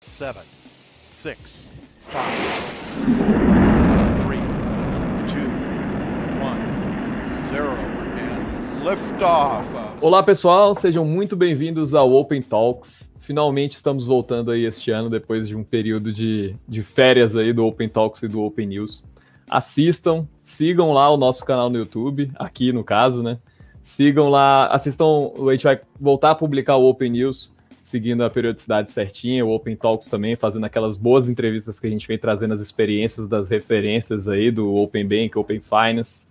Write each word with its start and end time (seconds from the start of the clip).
seven, 0.00 0.42
six, 1.00 1.68
five, 2.00 2.36
three, 4.24 4.38
two, 5.26 5.48
one, 6.42 6.60
zero, 7.50 7.70
and 7.72 8.84
liftoff. 8.84 9.64
of- 9.74 10.04
Olá 10.04 10.22
pessoal, 10.22 10.74
sejam 10.74 11.04
muito 11.04 11.34
bem-vindos 11.34 11.94
ao 11.94 12.12
Open 12.12 12.42
Talks. 12.42 13.10
Finalmente 13.20 13.72
estamos 13.76 14.06
voltando 14.06 14.50
aí 14.50 14.64
este 14.66 14.90
ano, 14.90 15.08
depois 15.08 15.48
de 15.48 15.56
um 15.56 15.64
período 15.64 16.12
de, 16.12 16.54
de 16.68 16.82
férias 16.82 17.34
aí 17.34 17.52
do 17.52 17.64
Open 17.66 17.88
Talks 17.88 18.22
e 18.22 18.28
do 18.28 18.42
Open 18.42 18.66
News. 18.66 19.02
Assistam, 19.50 20.28
sigam 20.42 20.92
lá 20.92 21.10
o 21.10 21.16
nosso 21.16 21.44
canal 21.44 21.70
no 21.70 21.78
YouTube, 21.78 22.30
aqui 22.36 22.70
no 22.72 22.84
caso, 22.84 23.22
né? 23.22 23.38
Sigam 23.82 24.28
lá, 24.28 24.66
assistam, 24.66 25.30
a 25.48 25.52
gente 25.52 25.64
vai 25.64 25.80
voltar 25.98 26.32
a 26.32 26.34
publicar 26.34 26.76
o 26.76 26.84
Open 26.88 27.10
News, 27.12 27.54
seguindo 27.86 28.24
a 28.24 28.28
periodicidade 28.28 28.90
certinha, 28.90 29.46
o 29.46 29.54
Open 29.54 29.76
Talks 29.76 30.08
também, 30.08 30.34
fazendo 30.34 30.66
aquelas 30.66 30.96
boas 30.96 31.28
entrevistas 31.28 31.78
que 31.78 31.86
a 31.86 31.90
gente 31.90 32.08
vem 32.08 32.18
trazendo 32.18 32.52
as 32.52 32.58
experiências 32.58 33.28
das 33.28 33.48
referências 33.48 34.26
aí 34.26 34.50
do 34.50 34.74
Open 34.74 35.06
Bank, 35.06 35.38
Open 35.38 35.60
Finance, 35.60 36.26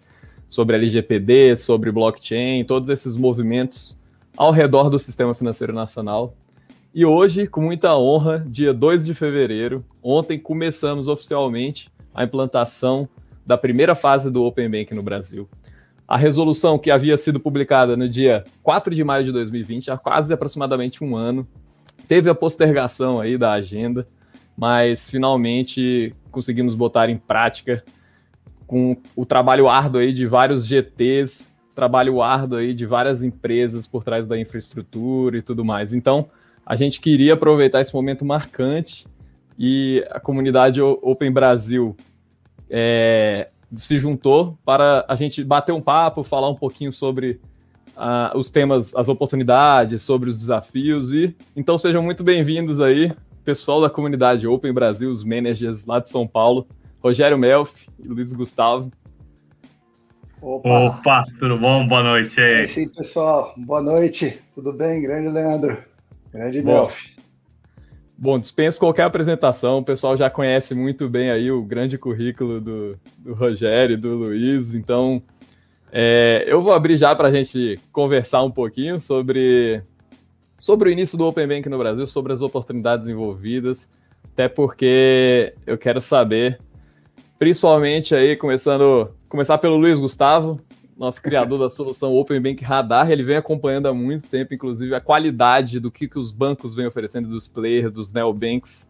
sobre 0.49 0.75
LGPD, 0.75 1.55
sobre 1.55 1.93
blockchain, 1.93 2.65
todos 2.65 2.89
esses 2.89 3.15
movimentos 3.15 3.97
ao 4.35 4.51
redor 4.51 4.89
do 4.89 4.99
sistema 4.99 5.33
financeiro 5.33 5.71
nacional. 5.71 6.35
E 6.93 7.05
hoje, 7.05 7.47
com 7.47 7.61
muita 7.61 7.97
honra, 7.97 8.43
dia 8.45 8.73
2 8.73 9.05
de 9.05 9.13
fevereiro, 9.13 9.81
ontem 10.03 10.37
começamos 10.37 11.07
oficialmente 11.07 11.89
a 12.13 12.25
implantação 12.25 13.07
da 13.45 13.57
primeira 13.57 13.95
fase 13.95 14.29
do 14.29 14.43
Open 14.43 14.69
Bank 14.69 14.93
no 14.93 15.01
Brasil. 15.01 15.47
A 16.07 16.17
resolução 16.17 16.77
que 16.77 16.91
havia 16.91 17.17
sido 17.17 17.39
publicada 17.39 17.97
no 17.97 18.07
dia 18.07 18.45
4 18.61 18.93
de 18.93 19.03
maio 19.03 19.25
de 19.25 19.31
2020, 19.31 19.89
há 19.89 19.97
quase 19.97 20.33
aproximadamente 20.33 21.03
um 21.03 21.15
ano, 21.15 21.47
teve 22.07 22.29
a 22.29 22.35
postergação 22.35 23.19
aí 23.19 23.37
da 23.37 23.53
agenda, 23.53 24.05
mas 24.55 25.09
finalmente 25.09 26.13
conseguimos 26.31 26.75
botar 26.75 27.09
em 27.09 27.17
prática 27.17 27.83
com 28.67 28.97
o 29.15 29.25
trabalho 29.25 29.67
árduo 29.67 30.01
aí 30.01 30.13
de 30.13 30.25
vários 30.25 30.65
GTs, 30.65 31.49
trabalho 31.73 32.21
árduo 32.21 32.59
aí 32.59 32.73
de 32.73 32.85
várias 32.85 33.23
empresas 33.23 33.87
por 33.87 34.03
trás 34.03 34.27
da 34.27 34.39
infraestrutura 34.39 35.37
e 35.37 35.41
tudo 35.41 35.65
mais. 35.65 35.93
Então, 35.93 36.29
a 36.65 36.75
gente 36.75 36.99
queria 37.01 37.33
aproveitar 37.33 37.81
esse 37.81 37.93
momento 37.93 38.23
marcante 38.23 39.05
e 39.57 40.05
a 40.09 40.19
comunidade 40.19 40.81
Open 40.81 41.31
Brasil 41.31 41.95
é, 42.69 43.49
se 43.77 43.99
juntou 43.99 44.57
para 44.65 45.05
a 45.07 45.15
gente 45.15 45.43
bater 45.43 45.71
um 45.71 45.81
papo, 45.81 46.23
falar 46.23 46.49
um 46.49 46.55
pouquinho 46.55 46.91
sobre 46.91 47.39
ah, 47.95 48.33
os 48.35 48.51
temas, 48.51 48.95
as 48.95 49.07
oportunidades, 49.07 50.01
sobre 50.01 50.29
os 50.29 50.39
desafios 50.39 51.11
e 51.11 51.35
então 51.55 51.77
sejam 51.77 52.01
muito 52.01 52.23
bem-vindos 52.23 52.79
aí, 52.79 53.11
pessoal 53.43 53.81
da 53.81 53.89
comunidade 53.89 54.47
Open 54.47 54.73
Brasil, 54.73 55.09
os 55.09 55.23
managers 55.23 55.85
lá 55.85 55.99
de 55.99 56.09
São 56.09 56.27
Paulo, 56.27 56.67
Rogério 56.99 57.37
Melfi 57.37 57.87
e 57.99 58.07
Luiz 58.07 58.33
Gustavo. 58.33 58.91
Opa! 60.41 60.69
Opa, 60.69 61.23
tudo 61.39 61.57
bom? 61.57 61.87
Boa 61.87 62.03
noite. 62.03 62.39
É 62.39 62.59
aí. 62.59 62.65
isso 62.65 62.79
aí, 62.79 62.89
pessoal. 62.89 63.53
Boa 63.57 63.81
noite. 63.81 64.39
Tudo 64.53 64.71
bem? 64.71 65.01
Grande 65.01 65.29
Leandro. 65.29 65.77
Grande 66.31 66.61
Bom. 66.61 66.89
Bom, 68.17 68.39
dispenso 68.39 68.79
qualquer 68.79 69.03
apresentação, 69.03 69.79
o 69.79 69.83
pessoal 69.83 70.15
já 70.15 70.29
conhece 70.29 70.73
muito 70.73 71.09
bem 71.09 71.29
aí 71.29 71.51
o 71.51 71.61
grande 71.61 71.97
currículo 71.97 72.61
do, 72.61 72.97
do 73.17 73.33
Rogério 73.33 73.95
e 73.95 73.97
do 73.97 74.15
Luiz, 74.15 74.73
então 74.73 75.21
é, 75.91 76.45
eu 76.47 76.61
vou 76.61 76.71
abrir 76.71 76.95
já 76.95 77.13
para 77.13 77.27
a 77.27 77.31
gente 77.31 77.77
conversar 77.91 78.41
um 78.41 78.51
pouquinho 78.51 79.01
sobre, 79.01 79.81
sobre 80.57 80.89
o 80.89 80.91
início 80.93 81.17
do 81.17 81.25
Open 81.25 81.45
Bank 81.45 81.67
no 81.67 81.77
Brasil, 81.77 82.07
sobre 82.07 82.31
as 82.31 82.41
oportunidades 82.41 83.09
envolvidas, 83.09 83.91
até 84.23 84.47
porque 84.47 85.53
eu 85.67 85.77
quero 85.77 85.99
saber, 85.99 86.57
principalmente 87.37 88.15
aí, 88.15 88.37
começando, 88.37 89.09
começar 89.27 89.57
pelo 89.57 89.75
Luiz 89.75 89.99
Gustavo, 89.99 90.61
nosso 90.97 91.21
criador 91.21 91.59
da 91.59 91.69
solução 91.69 92.13
Open 92.13 92.41
Bank 92.41 92.63
Radar, 92.63 93.11
ele 93.11 93.23
vem 93.23 93.35
acompanhando 93.35 93.87
há 93.87 93.93
muito 93.93 94.29
tempo, 94.29 94.53
inclusive, 94.53 94.95
a 94.95 95.01
qualidade 95.01 95.79
do 95.79 95.91
que, 95.91 96.07
que 96.07 96.17
os 96.17 96.31
bancos 96.31 96.73
vêm 96.73 96.87
oferecendo, 96.87 97.27
dos 97.27 97.47
players, 97.47 97.91
dos 97.91 98.13
neobanks. 98.13 98.89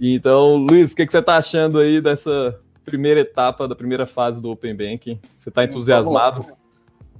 Então, 0.00 0.54
Luiz, 0.56 0.92
o 0.92 0.96
que, 0.96 1.04
que 1.04 1.12
você 1.12 1.18
está 1.18 1.36
achando 1.36 1.78
aí 1.78 2.00
dessa 2.00 2.58
primeira 2.84 3.20
etapa, 3.20 3.68
da 3.68 3.74
primeira 3.74 4.06
fase 4.06 4.40
do 4.40 4.50
Open 4.50 4.74
Banking? 4.74 5.20
Você 5.36 5.48
está 5.50 5.64
entusiasmado? 5.64 6.46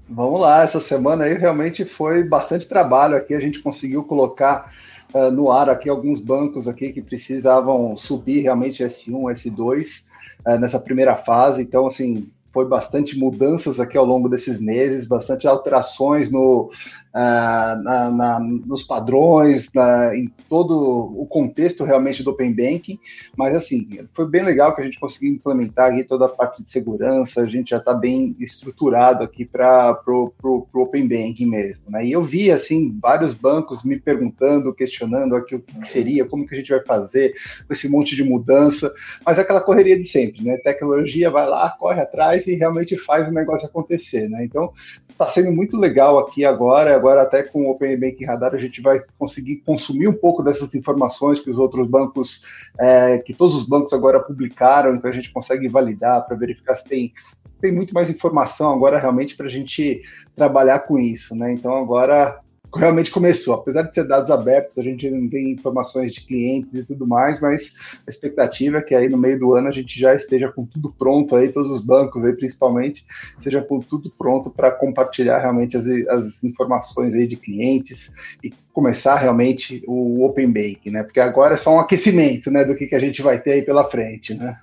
Vamos 0.08 0.41
lá, 0.41 0.62
essa 0.62 0.78
semana 0.78 1.24
aí 1.24 1.34
realmente 1.34 1.84
foi 1.84 2.22
bastante 2.22 2.68
trabalho 2.68 3.16
aqui. 3.16 3.34
A 3.34 3.41
gente 3.41 3.58
conseguiu 3.58 4.04
colocar 4.04 4.72
ah, 5.12 5.30
no 5.30 5.50
ar 5.50 5.68
aqui 5.68 5.88
alguns 5.88 6.20
bancos 6.20 6.68
aqui 6.68 6.92
que 6.92 7.02
precisavam 7.02 7.96
subir 7.96 8.42
realmente 8.42 8.84
S1, 8.84 9.32
S2 9.32 10.04
ah, 10.44 10.58
nessa 10.58 10.78
primeira 10.78 11.16
fase. 11.16 11.62
Então, 11.62 11.86
assim, 11.86 12.30
foi 12.56 12.66
bastante 12.66 13.18
mudanças 13.18 13.78
aqui 13.78 13.98
ao 13.98 14.06
longo 14.06 14.30
desses 14.30 14.58
meses, 14.58 15.06
bastante 15.06 15.46
alterações 15.46 16.30
no, 16.30 16.70
ah, 17.19 17.81
na- 17.82 18.10
na- 18.10 18.41
nos 18.41 18.82
padrões, 18.82 19.72
na- 19.72 20.15
em 20.15 20.31
todo 20.50 20.75
o 21.19 21.25
contexto 21.27 21.82
realmente 21.82 22.22
do 22.22 22.31
Open 22.31 22.53
Banking. 22.54 22.99
Mas, 23.34 23.56
assim, 23.56 23.88
foi 24.15 24.28
bem 24.28 24.43
legal 24.43 24.75
que 24.75 24.82
a 24.82 24.84
gente 24.84 25.00
conseguiu 25.00 25.32
implementar 25.32 25.93
aqui 25.93 26.04
toda 26.04 26.27
a 26.27 26.28
parte 26.28 26.62
de 26.62 26.71
segurança, 26.71 27.41
a 27.41 27.47
gente 27.47 27.71
já 27.71 27.78
está 27.78 27.94
bem 27.94 28.37
estruturado 28.38 29.25
aqui 29.25 29.47
para 29.47 29.99
o 30.06 30.66
Open 30.75 31.09
Banking 31.09 31.47
mesmo. 31.47 31.84
Né? 31.88 32.04
E 32.04 32.12
eu 32.12 32.22
vi, 32.22 32.50
assim, 32.50 32.94
vários 33.00 33.33
bancos 33.33 33.83
me 33.83 33.98
perguntando, 33.98 34.75
questionando 34.75 35.34
aqui 35.37 35.54
o 35.54 35.60
que 35.60 35.75
que 35.81 35.88
seria, 35.88 36.27
como 36.27 36.47
que 36.47 36.54
a 36.54 36.59
gente 36.59 36.71
vai 36.71 36.84
fazer 36.84 37.34
com 37.66 37.72
esse 37.72 37.88
monte 37.88 38.15
de 38.15 38.25
mudança, 38.25 38.93
mas 39.25 39.38
é 39.38 39.41
aquela 39.41 39.62
correria 39.62 39.97
de 39.97 40.04
sempre, 40.04 40.44
né? 40.44 40.59
Tecnologia 40.59 41.31
vai 41.31 41.48
lá, 41.48 41.71
corre 41.78 42.00
atrás 42.00 42.47
e 42.47 42.54
realmente 42.54 42.97
faz 42.97 43.27
o 43.27 43.33
negócio 43.33 43.66
acontecer, 43.66 44.28
né? 44.28 44.44
Então, 44.44 44.72
está 45.09 45.27
sendo 45.27 45.50
muito 45.53 45.78
legal 45.78 46.19
aqui 46.19 46.44
agora, 46.44 46.98
agora 47.06 47.22
até 47.22 47.44
com 47.44 47.66
o 47.66 47.70
Open 47.70 47.98
Banking 47.98 48.24
Radar 48.24 48.54
a 48.54 48.58
gente 48.58 48.82
vai 48.82 49.00
conseguir 49.16 49.56
consumir 49.64 50.08
um 50.08 50.12
pouco 50.12 50.42
dessas 50.42 50.74
informações 50.74 51.40
que 51.40 51.50
os 51.50 51.58
outros 51.58 51.88
bancos, 51.88 52.42
é, 52.78 53.18
que 53.18 53.32
todos 53.32 53.54
os 53.54 53.64
bancos 53.64 53.92
agora 53.92 54.20
publicaram, 54.20 54.94
então 54.94 55.08
a 55.08 55.14
gente 55.14 55.32
consegue 55.32 55.68
validar 55.68 56.26
para 56.26 56.36
verificar 56.36 56.74
se 56.74 56.88
tem, 56.88 57.12
tem 57.60 57.72
muito 57.72 57.94
mais 57.94 58.10
informação 58.10 58.72
agora 58.72 58.98
realmente 58.98 59.36
para 59.36 59.46
a 59.46 59.50
gente 59.50 60.02
trabalhar 60.34 60.80
com 60.80 60.98
isso, 60.98 61.36
né? 61.36 61.52
Então 61.52 61.76
agora 61.76 62.40
realmente 62.76 63.10
começou, 63.10 63.54
apesar 63.54 63.82
de 63.82 63.94
ser 63.94 64.06
dados 64.06 64.31
abertos, 64.31 64.78
a 64.78 64.82
gente 64.82 65.10
não 65.10 65.28
tem 65.28 65.50
informações 65.50 66.14
de 66.14 66.20
clientes 66.20 66.75
e 66.75 66.84
tudo 66.84 67.06
mais, 67.06 67.41
mas 67.41 67.75
a 68.06 68.10
expectativa 68.10 68.78
é 68.78 68.82
que 68.82 68.94
aí 68.94 69.09
no 69.09 69.19
meio 69.19 69.38
do 69.38 69.54
ano 69.54 69.69
a 69.69 69.72
gente 69.72 69.98
já 69.98 70.14
esteja 70.14 70.50
com 70.53 70.64
tudo 70.64 70.92
pronto 70.97 71.34
aí, 71.34 71.50
todos 71.50 71.70
os 71.70 71.84
bancos 71.84 72.25
aí 72.25 72.34
principalmente, 72.34 73.04
seja 73.41 73.62
com 73.62 73.81
tudo 73.81 74.10
pronto 74.16 74.50
para 74.50 74.70
compartilhar 74.70 75.38
realmente 75.38 75.76
as, 75.76 75.86
as 75.86 76.44
informações 76.44 77.12
aí 77.15 77.26
de 77.26 77.36
clientes 77.36 78.12
e 78.42 78.53
começar 78.72 79.16
realmente 79.16 79.82
o 79.86 80.25
Open 80.25 80.53
Bank, 80.53 80.91
né? 80.91 81.03
Porque 81.03 81.20
agora 81.20 81.54
é 81.54 81.59
só 81.59 81.75
um 81.75 81.81
aquecimento, 81.81 82.50
né, 82.50 82.65
do 82.65 82.76
que, 82.76 82.86
que 82.86 82.94
a 82.94 83.00
gente 83.00 83.22
vai 83.22 83.41
ter 83.41 83.53
aí 83.53 83.62
pela 83.62 83.88
frente, 83.91 84.34
né? 84.34 84.56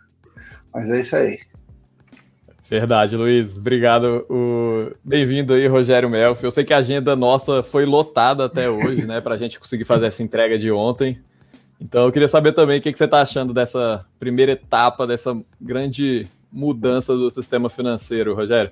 Mas 0.73 0.90
é 0.90 1.02
isso 1.02 1.16
aí. 1.16 1.40
Verdade, 2.73 3.16
Luiz. 3.16 3.56
Obrigado. 3.56 4.25
O... 4.28 4.95
Bem-vindo 5.03 5.53
aí, 5.53 5.67
Rogério 5.67 6.09
Melfi. 6.09 6.44
Eu 6.44 6.50
sei 6.50 6.63
que 6.63 6.73
a 6.73 6.78
agenda 6.78 7.16
nossa 7.16 7.61
foi 7.61 7.85
lotada 7.85 8.45
até 8.45 8.67
hoje, 8.67 9.06
né, 9.06 9.22
para 9.22 9.35
a 9.35 9.38
gente 9.38 9.59
conseguir 9.59 9.85
fazer 9.85 10.07
essa 10.07 10.23
entrega 10.23 10.57
de 10.57 10.72
ontem. 10.72 11.22
Então, 11.79 12.06
eu 12.06 12.11
queria 12.11 12.28
saber 12.28 12.51
também 12.53 12.79
o 12.79 12.81
que, 12.81 12.91
que 12.91 12.97
você 12.97 13.06
está 13.06 13.22
achando 13.22 13.53
dessa 13.53 14.03
primeira 14.19 14.53
etapa, 14.53 15.06
dessa 15.06 15.39
grande 15.61 16.25
mudança 16.51 17.16
do 17.16 17.29
sistema 17.29 17.69
financeiro, 17.69 18.34
Rogério. 18.34 18.72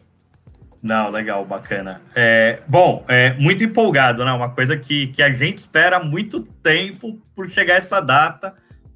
Não, 0.82 1.12
legal, 1.12 1.46
bacana. 1.46 2.02
É, 2.16 2.60
bom, 2.68 3.06
é, 3.08 3.36
muito 3.36 3.64
empolgado, 3.64 4.26
né? 4.26 4.32
Uma 4.32 4.50
coisa 4.50 4.76
que, 4.76 5.08
que 5.10 5.22
a 5.22 5.30
gente 5.30 5.60
espera 5.60 5.98
há 5.98 6.04
muito 6.04 6.42
tempo 6.64 7.22
por 7.36 7.48
chegar 7.48 7.76
essa 7.76 8.02
data, 8.02 8.56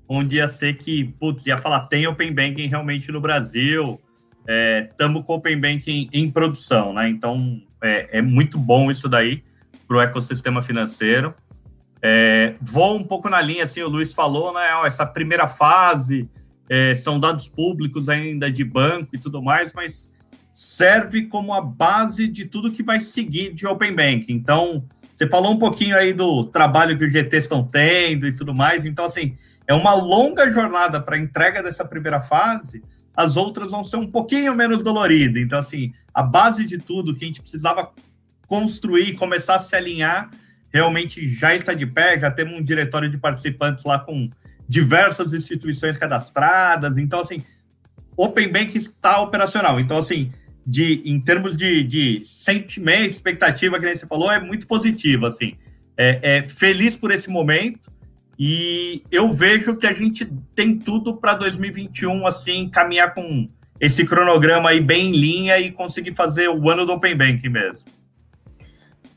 onde 0.09 0.37
ia 0.37 0.47
ser 0.47 0.73
que, 0.73 1.03
putz, 1.19 1.45
ia 1.45 1.59
falar, 1.59 1.81
tem 1.81 2.07
Open 2.07 2.33
Banking 2.33 2.65
realmente 2.65 3.11
no 3.11 3.21
Brasil, 3.21 4.01
estamos 4.47 5.25
com 5.25 5.33
Open 5.33 5.59
Banking 5.59 6.09
em 6.13 6.29
produção, 6.29 6.93
né? 6.93 7.09
Então, 7.09 7.61
é, 7.81 8.19
é 8.19 8.21
muito 8.21 8.57
bom 8.57 8.91
isso 8.91 9.09
daí 9.09 9.43
para 9.87 9.97
o 9.97 10.01
ecossistema 10.01 10.61
financeiro. 10.61 11.33
É, 12.01 12.55
vou 12.61 12.97
um 12.97 13.03
pouco 13.03 13.29
na 13.29 13.41
linha, 13.41 13.63
assim, 13.63 13.81
o 13.81 13.89
Luiz 13.89 14.13
falou, 14.13 14.53
né? 14.53 14.61
essa 14.85 15.05
primeira 15.05 15.47
fase 15.47 16.29
é, 16.69 16.93
são 16.95 17.19
dados 17.19 17.47
públicos 17.47 18.09
ainda 18.09 18.51
de 18.51 18.63
banco 18.63 19.09
e 19.13 19.17
tudo 19.17 19.41
mais, 19.41 19.73
mas 19.73 20.11
serve 20.53 21.27
como 21.27 21.53
a 21.53 21.61
base 21.61 22.27
de 22.27 22.45
tudo 22.45 22.71
que 22.71 22.83
vai 22.83 22.99
seguir 23.01 23.53
de 23.53 23.67
Open 23.67 23.93
Banking. 23.93 24.33
Então, 24.33 24.87
você 25.15 25.27
falou 25.27 25.51
um 25.51 25.59
pouquinho 25.59 25.97
aí 25.97 26.13
do 26.13 26.43
trabalho 26.45 26.97
que 26.97 27.05
os 27.05 27.11
GTs 27.11 27.45
estão 27.45 27.63
tendo 27.63 28.27
e 28.27 28.35
tudo 28.35 28.53
mais. 28.53 28.85
Então, 28.85 29.05
assim, 29.05 29.35
é 29.67 29.73
uma 29.73 29.93
longa 29.93 30.49
jornada 30.49 31.01
para 31.01 31.15
a 31.15 31.19
entrega 31.19 31.63
dessa 31.63 31.83
primeira 31.85 32.21
fase. 32.21 32.83
As 33.15 33.37
outras 33.37 33.71
vão 33.71 33.83
ser 33.83 33.97
um 33.97 34.09
pouquinho 34.09 34.53
menos 34.55 34.81
doloridas. 34.81 35.41
Então, 35.41 35.59
assim, 35.59 35.93
a 36.13 36.21
base 36.21 36.65
de 36.65 36.77
tudo 36.77 37.15
que 37.15 37.23
a 37.23 37.27
gente 37.27 37.41
precisava 37.41 37.91
construir, 38.47 39.13
começar 39.13 39.55
a 39.55 39.59
se 39.59 39.75
alinhar, 39.75 40.29
realmente 40.71 41.27
já 41.27 41.55
está 41.55 41.73
de 41.73 41.85
pé. 41.85 42.17
Já 42.19 42.29
temos 42.29 42.55
um 42.55 42.63
diretório 42.63 43.09
de 43.09 43.17
participantes 43.17 43.85
lá 43.85 43.99
com 43.99 44.29
diversas 44.67 45.33
instituições 45.33 45.97
cadastradas. 45.97 46.97
Então, 46.97 47.21
assim, 47.21 47.43
Open 48.17 48.51
Bank 48.51 48.77
está 48.77 49.21
operacional. 49.21 49.79
Então, 49.79 49.97
assim, 49.97 50.31
de, 50.65 51.01
em 51.05 51.19
termos 51.19 51.55
de, 51.55 51.83
de 51.83 52.21
sentimento, 52.25 53.13
expectativa, 53.13 53.79
que 53.79 53.95
você 53.95 54.07
falou, 54.07 54.31
é 54.31 54.39
muito 54.39 54.67
positivo, 54.67 55.25
assim. 55.25 55.53
É, 55.97 56.19
é, 56.21 56.47
feliz 56.47 56.97
por 56.97 57.11
esse 57.11 57.29
momento 57.29 57.89
e 58.37 59.01
eu 59.09 59.31
vejo 59.31 59.75
que 59.75 59.87
a 59.87 59.93
gente 59.93 60.25
tem 60.53 60.77
tudo 60.77 61.15
para 61.15 61.35
2021, 61.35 62.27
assim, 62.27 62.67
caminhar 62.67 63.13
com 63.13 63.47
esse 63.79 64.05
cronograma 64.05 64.69
aí 64.69 64.81
bem 64.81 65.09
em 65.09 65.11
linha 65.11 65.59
e 65.59 65.71
conseguir 65.71 66.13
fazer 66.13 66.49
o 66.49 66.69
ano 66.69 66.85
do 66.85 66.93
Open 66.93 67.15
Bank 67.15 67.47
mesmo. 67.47 67.85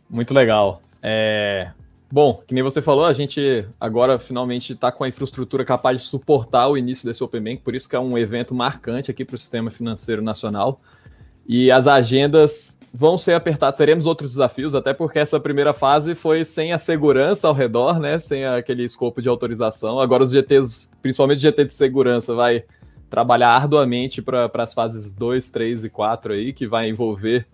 Muito 0.09 0.33
legal. 0.33 0.81
É... 1.03 1.71
Bom, 2.11 2.43
que 2.47 2.55
nem 2.55 2.63
você 2.63 2.81
falou, 2.81 3.05
a 3.05 3.13
gente 3.13 3.67
agora 3.79 4.19
finalmente 4.19 4.73
está 4.73 4.91
com 4.91 5.05
a 5.05 5.09
infraestrutura 5.09 5.63
capaz 5.65 6.01
de 6.01 6.07
suportar 6.07 6.69
o 6.69 6.79
início 6.79 7.07
desse 7.07 7.23
Open 7.23 7.43
Bank, 7.43 7.59
por 7.59 7.75
isso 7.75 7.87
que 7.87 7.95
é 7.95 8.01
um 8.01 8.17
evento 8.17 8.55
marcante 8.55 9.11
aqui 9.11 9.27
para 9.27 9.35
o 9.35 9.39
sistema 9.39 9.71
financeiro 9.71 10.23
nacional. 10.23 10.81
E 11.47 11.71
as 11.71 11.87
agendas 11.87 12.78
vão 12.93 13.19
ser 13.19 13.35
apertadas, 13.35 13.77
teremos 13.77 14.07
outros 14.07 14.31
desafios, 14.31 14.75
até 14.75 14.95
porque 14.95 15.19
essa 15.19 15.39
primeira 15.39 15.73
fase 15.73 16.15
foi 16.15 16.45
sem 16.45 16.73
a 16.73 16.79
segurança 16.79 17.47
ao 17.47 17.55
redor, 17.55 17.99
né? 17.99 18.19
Sem 18.19 18.45
aquele 18.47 18.85
escopo 18.85 19.21
de 19.21 19.29
autorização. 19.29 20.01
Agora 20.01 20.25
os 20.25 20.31
GTs, 20.31 20.89
principalmente 21.03 21.39
o 21.39 21.43
GT 21.43 21.65
de 21.67 21.75
segurança, 21.75 22.35
vai 22.35 22.65
trabalhar 23.11 23.51
arduamente 23.51 24.21
para 24.21 24.51
as 24.55 24.75
fases 24.75 25.15
2, 25.15 25.51
3 25.51 25.85
e 25.85 25.91
4 25.91 26.33
aí, 26.33 26.53
que 26.53 26.67
vai 26.67 26.89
envolver 26.89 27.47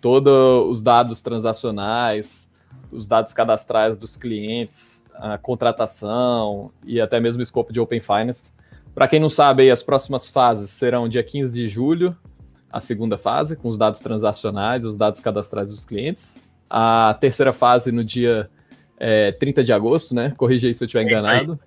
todos 0.00 0.32
os 0.68 0.80
dados 0.80 1.20
transacionais, 1.22 2.50
os 2.92 3.08
dados 3.08 3.32
cadastrais 3.32 3.96
dos 3.96 4.16
clientes, 4.16 5.04
a 5.14 5.38
contratação 5.38 6.70
e 6.84 7.00
até 7.00 7.18
mesmo 7.18 7.40
o 7.40 7.42
escopo 7.42 7.72
de 7.72 7.80
Open 7.80 8.00
Finance. 8.00 8.52
Para 8.94 9.08
quem 9.08 9.20
não 9.20 9.28
sabe, 9.28 9.70
as 9.70 9.82
próximas 9.82 10.28
fases 10.28 10.70
serão 10.70 11.08
dia 11.08 11.22
15 11.22 11.52
de 11.52 11.68
julho, 11.68 12.16
a 12.70 12.80
segunda 12.80 13.16
fase, 13.16 13.56
com 13.56 13.68
os 13.68 13.76
dados 13.76 14.00
transacionais, 14.00 14.84
os 14.84 14.96
dados 14.96 15.20
cadastrais 15.20 15.70
dos 15.70 15.84
clientes. 15.84 16.42
A 16.68 17.16
terceira 17.20 17.52
fase 17.52 17.92
no 17.92 18.04
dia 18.04 18.50
é, 18.98 19.32
30 19.32 19.64
de 19.64 19.72
agosto, 19.72 20.14
né? 20.14 20.34
Corrija 20.36 20.66
aí 20.66 20.74
se 20.74 20.82
eu 20.82 20.86
estiver 20.86 21.04
enganado. 21.04 21.58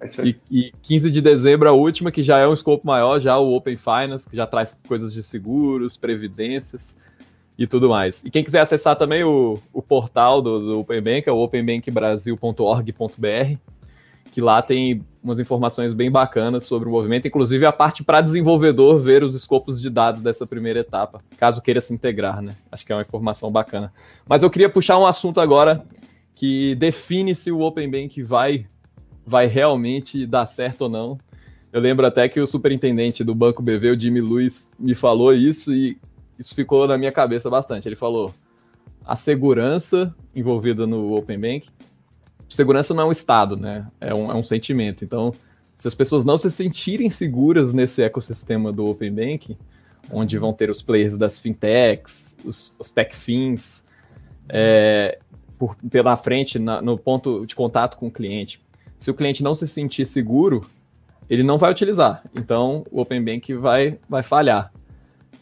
É 0.00 0.06
e, 0.24 0.36
e 0.50 0.72
15 0.82 1.10
de 1.10 1.22
dezembro 1.22 1.68
a 1.68 1.72
última, 1.72 2.10
que 2.10 2.22
já 2.22 2.38
é 2.38 2.46
um 2.46 2.52
escopo 2.52 2.86
maior, 2.86 3.18
já 3.18 3.38
o 3.38 3.54
Open 3.54 3.76
Finance, 3.76 4.28
que 4.28 4.36
já 4.36 4.46
traz 4.46 4.78
coisas 4.86 5.12
de 5.12 5.22
seguros, 5.22 5.96
previdências 5.96 6.98
e 7.58 7.66
tudo 7.66 7.88
mais. 7.88 8.24
E 8.24 8.30
quem 8.30 8.44
quiser 8.44 8.60
acessar 8.60 8.96
também 8.96 9.24
o, 9.24 9.58
o 9.72 9.80
portal 9.80 10.42
do, 10.42 10.60
do 10.60 10.80
Open 10.80 11.00
Bank, 11.00 11.28
é 11.28 11.32
o 11.32 11.38
openbankbrasil.org.br, 11.38 13.58
que 14.32 14.40
lá 14.40 14.60
tem 14.60 15.02
umas 15.26 15.40
informações 15.40 15.92
bem 15.92 16.08
bacanas 16.08 16.66
sobre 16.66 16.88
o 16.88 16.92
movimento, 16.92 17.26
inclusive 17.26 17.66
a 17.66 17.72
parte 17.72 18.04
para 18.04 18.20
desenvolvedor 18.20 18.96
ver 19.00 19.24
os 19.24 19.34
escopos 19.34 19.80
de 19.80 19.90
dados 19.90 20.22
dessa 20.22 20.46
primeira 20.46 20.78
etapa, 20.78 21.20
caso 21.36 21.60
queira 21.60 21.80
se 21.80 21.92
integrar, 21.92 22.40
né? 22.40 22.54
Acho 22.70 22.86
que 22.86 22.92
é 22.92 22.94
uma 22.94 23.02
informação 23.02 23.50
bacana. 23.50 23.92
Mas 24.28 24.44
eu 24.44 24.50
queria 24.50 24.68
puxar 24.68 24.96
um 24.98 25.04
assunto 25.04 25.40
agora 25.40 25.84
que 26.32 26.76
define 26.76 27.34
se 27.34 27.50
o 27.50 27.60
Open 27.60 27.90
Bank 27.90 28.22
vai 28.22 28.66
vai 29.26 29.48
realmente 29.48 30.24
dar 30.24 30.46
certo 30.46 30.82
ou 30.82 30.88
não. 30.88 31.18
Eu 31.72 31.80
lembro 31.80 32.06
até 32.06 32.28
que 32.28 32.40
o 32.40 32.46
superintendente 32.46 33.24
do 33.24 33.34
Banco 33.34 33.60
BV, 33.60 33.90
o 33.90 34.00
Jimmy 34.00 34.20
Luiz, 34.20 34.70
me 34.78 34.94
falou 34.94 35.34
isso 35.34 35.74
e 35.74 35.98
isso 36.38 36.54
ficou 36.54 36.86
na 36.86 36.96
minha 36.96 37.10
cabeça 37.10 37.50
bastante. 37.50 37.88
Ele 37.88 37.96
falou: 37.96 38.32
a 39.04 39.16
segurança 39.16 40.14
envolvida 40.36 40.86
no 40.86 41.16
Open 41.16 41.40
Bank, 41.40 41.68
segurança 42.48 42.94
não 42.94 43.04
é 43.04 43.06
um 43.06 43.12
estado, 43.12 43.56
né? 43.56 43.86
É 44.00 44.14
um, 44.14 44.30
é 44.30 44.34
um 44.34 44.42
sentimento. 44.42 45.04
Então, 45.04 45.32
se 45.76 45.86
as 45.86 45.94
pessoas 45.94 46.24
não 46.24 46.38
se 46.38 46.50
sentirem 46.50 47.10
seguras 47.10 47.72
nesse 47.74 48.02
ecossistema 48.02 48.72
do 48.72 48.86
Open 48.86 49.12
Bank, 49.12 49.56
onde 50.10 50.38
vão 50.38 50.52
ter 50.52 50.70
os 50.70 50.82
players 50.82 51.18
das 51.18 51.38
fintechs, 51.38 52.36
os, 52.44 52.74
os 52.78 52.90
techfins, 52.90 53.84
é, 54.48 55.18
por, 55.58 55.76
pela 55.90 56.16
frente, 56.16 56.58
na, 56.58 56.80
no 56.80 56.96
ponto 56.96 57.46
de 57.46 57.54
contato 57.54 57.98
com 57.98 58.06
o 58.06 58.10
cliente, 58.10 58.60
se 58.98 59.10
o 59.10 59.14
cliente 59.14 59.42
não 59.42 59.54
se 59.54 59.66
sentir 59.68 60.06
seguro, 60.06 60.64
ele 61.28 61.42
não 61.42 61.58
vai 61.58 61.70
utilizar. 61.70 62.22
Então, 62.34 62.86
o 62.90 63.00
Open 63.00 63.22
Bank 63.22 63.52
vai, 63.54 63.98
vai 64.08 64.22
falhar. 64.22 64.72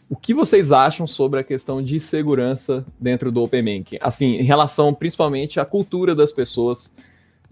O 0.07 0.15
que 0.15 0.33
vocês 0.33 0.71
acham 0.71 1.07
sobre 1.07 1.39
a 1.39 1.43
questão 1.43 1.81
de 1.81 1.99
segurança 1.99 2.85
dentro 2.99 3.31
do 3.31 3.41
Open 3.41 3.63
Bank? 3.63 3.97
Assim, 4.01 4.35
em 4.35 4.43
relação 4.43 4.93
principalmente 4.93 5.59
à 5.59 5.65
cultura 5.65 6.13
das 6.13 6.31
pessoas 6.31 6.93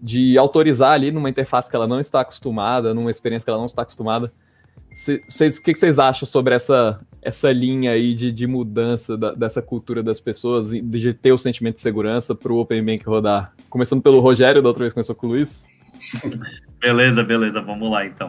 de 0.00 0.38
autorizar 0.38 0.92
ali 0.92 1.10
numa 1.10 1.30
interface 1.30 1.68
que 1.68 1.74
ela 1.74 1.88
não 1.88 1.98
está 1.98 2.20
acostumada, 2.20 2.94
numa 2.94 3.10
experiência 3.10 3.44
que 3.44 3.50
ela 3.50 3.58
não 3.58 3.66
está 3.66 3.82
acostumada. 3.82 4.32
O 4.76 5.62
que 5.64 5.74
vocês 5.74 5.98
acham 5.98 6.26
sobre 6.26 6.54
essa, 6.54 7.00
essa 7.20 7.50
linha 7.50 7.90
aí 7.90 8.14
de, 8.14 8.30
de 8.30 8.46
mudança 8.46 9.16
da, 9.16 9.32
dessa 9.32 9.60
cultura 9.60 10.02
das 10.02 10.20
pessoas, 10.20 10.70
de 10.70 11.14
ter 11.14 11.32
o 11.32 11.38
sentimento 11.38 11.76
de 11.76 11.80
segurança 11.80 12.34
para 12.34 12.52
o 12.52 12.58
Open 12.58 12.84
Bank 12.84 13.04
rodar? 13.04 13.52
Começando 13.68 14.02
pelo 14.02 14.20
Rogério, 14.20 14.62
da 14.62 14.68
outra 14.68 14.84
vez 14.84 14.92
começou 14.92 15.14
com 15.16 15.26
o 15.26 15.30
Luiz. 15.30 15.64
beleza, 16.78 17.24
beleza, 17.24 17.60
vamos 17.60 17.90
lá 17.90 18.06
então. 18.06 18.28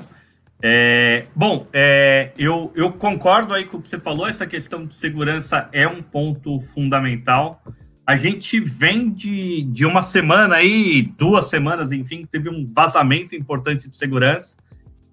É, 0.67 1.27
bom, 1.35 1.67
é, 1.71 2.31
eu, 2.35 2.73
eu 2.75 2.91
concordo 2.91 3.53
aí 3.53 3.65
com 3.65 3.77
o 3.77 3.81
que 3.83 3.87
você 3.87 3.99
falou, 3.99 4.27
essa 4.27 4.47
questão 4.47 4.83
de 4.83 4.95
segurança 4.95 5.69
é 5.71 5.87
um 5.87 6.01
ponto 6.01 6.59
fundamental. 6.59 7.61
A 8.03 8.15
gente 8.15 8.59
vem 8.59 9.11
de, 9.11 9.61
de 9.61 9.85
uma 9.85 10.01
semana 10.01 10.55
aí, 10.55 11.03
duas 11.19 11.51
semanas, 11.51 11.91
enfim, 11.91 12.25
teve 12.25 12.49
um 12.49 12.65
vazamento 12.65 13.35
importante 13.35 13.87
de 13.87 13.95
segurança. 13.95 14.57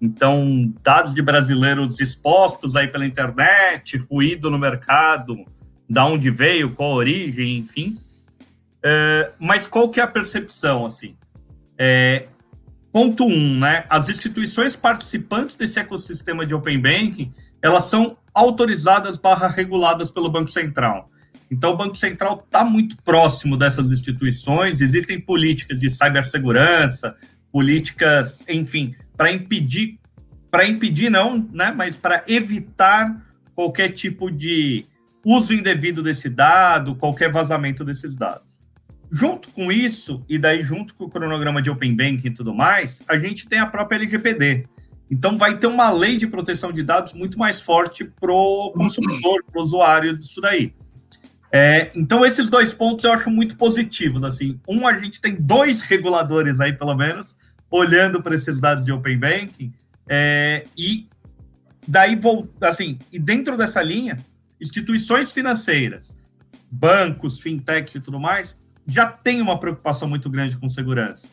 Então, 0.00 0.72
dados 0.82 1.14
de 1.14 1.20
brasileiros 1.20 2.00
expostos 2.00 2.74
aí 2.74 2.88
pela 2.88 3.04
internet, 3.04 3.98
ruído 4.10 4.50
no 4.50 4.58
mercado, 4.58 5.44
da 5.86 6.06
onde 6.06 6.30
veio, 6.30 6.70
qual 6.70 6.92
a 6.92 6.94
origem, 6.94 7.58
enfim. 7.58 7.98
É, 8.82 9.32
mas 9.38 9.66
qual 9.66 9.90
que 9.90 10.00
é 10.00 10.02
a 10.02 10.08
percepção, 10.08 10.86
assim? 10.86 11.14
É, 11.76 12.26
Ponto 12.92 13.24
1, 13.24 13.32
um, 13.32 13.58
né? 13.58 13.86
As 13.88 14.10
instituições 14.10 14.76
participantes 14.76 15.56
desse 15.56 15.80
ecossistema 15.80 16.44
de 16.44 16.54
Open 16.54 16.78
Banking, 16.78 17.32
elas 17.62 17.84
são 17.84 18.18
autorizadas 18.34 19.16
barra 19.16 19.48
reguladas 19.48 20.10
pelo 20.10 20.28
Banco 20.28 20.50
Central. 20.50 21.08
Então, 21.50 21.72
o 21.72 21.76
Banco 21.76 21.96
Central 21.96 22.42
está 22.44 22.64
muito 22.64 22.96
próximo 23.02 23.56
dessas 23.56 23.90
instituições, 23.92 24.80
existem 24.80 25.20
políticas 25.20 25.80
de 25.80 25.90
cibersegurança, 25.90 27.14
políticas, 27.50 28.44
enfim, 28.48 28.94
para 29.16 29.30
impedir, 29.30 29.98
para 30.50 30.66
impedir 30.66 31.10
não, 31.10 31.48
né, 31.52 31.70
mas 31.70 31.96
para 31.96 32.24
evitar 32.26 33.22
qualquer 33.54 33.90
tipo 33.90 34.30
de 34.30 34.86
uso 35.24 35.54
indevido 35.54 36.02
desse 36.02 36.28
dado, 36.28 36.94
qualquer 36.94 37.30
vazamento 37.30 37.84
desses 37.84 38.16
dados. 38.16 38.51
Junto 39.14 39.50
com 39.50 39.70
isso, 39.70 40.24
e 40.26 40.38
daí 40.38 40.64
junto 40.64 40.94
com 40.94 41.04
o 41.04 41.10
cronograma 41.10 41.60
de 41.60 41.68
Open 41.68 41.94
Banking 41.94 42.28
e 42.28 42.34
tudo 42.34 42.54
mais, 42.54 43.02
a 43.06 43.18
gente 43.18 43.46
tem 43.46 43.58
a 43.58 43.66
própria 43.66 43.96
LGPD. 43.96 44.66
Então 45.10 45.36
vai 45.36 45.58
ter 45.58 45.66
uma 45.66 45.90
lei 45.90 46.16
de 46.16 46.26
proteção 46.26 46.72
de 46.72 46.82
dados 46.82 47.12
muito 47.12 47.38
mais 47.38 47.60
forte 47.60 48.06
para 48.18 48.32
o 48.32 48.72
consumidor, 48.72 49.44
para 49.44 49.60
o 49.60 49.64
usuário 49.64 50.16
disso 50.16 50.40
daí. 50.40 50.74
É, 51.52 51.92
então 51.94 52.24
esses 52.24 52.48
dois 52.48 52.72
pontos 52.72 53.04
eu 53.04 53.12
acho 53.12 53.28
muito 53.28 53.58
positivos. 53.58 54.24
Assim, 54.24 54.58
um, 54.66 54.88
a 54.88 54.96
gente 54.96 55.20
tem 55.20 55.34
dois 55.34 55.82
reguladores 55.82 56.58
aí, 56.58 56.72
pelo 56.72 56.94
menos, 56.94 57.36
olhando 57.70 58.22
para 58.22 58.34
esses 58.34 58.58
dados 58.58 58.82
de 58.82 58.92
Open 58.92 59.18
Banking, 59.18 59.74
é, 60.08 60.64
e 60.74 61.06
daí 61.86 62.16
vou, 62.16 62.48
assim, 62.62 62.98
e 63.12 63.18
dentro 63.18 63.58
dessa 63.58 63.82
linha, 63.82 64.18
instituições 64.58 65.30
financeiras, 65.30 66.16
bancos, 66.70 67.38
fintechs 67.38 67.94
e 67.94 68.00
tudo 68.00 68.18
mais, 68.18 68.56
já 68.86 69.06
tem 69.06 69.40
uma 69.40 69.58
preocupação 69.58 70.08
muito 70.08 70.28
grande 70.28 70.56
com 70.56 70.68
segurança. 70.68 71.28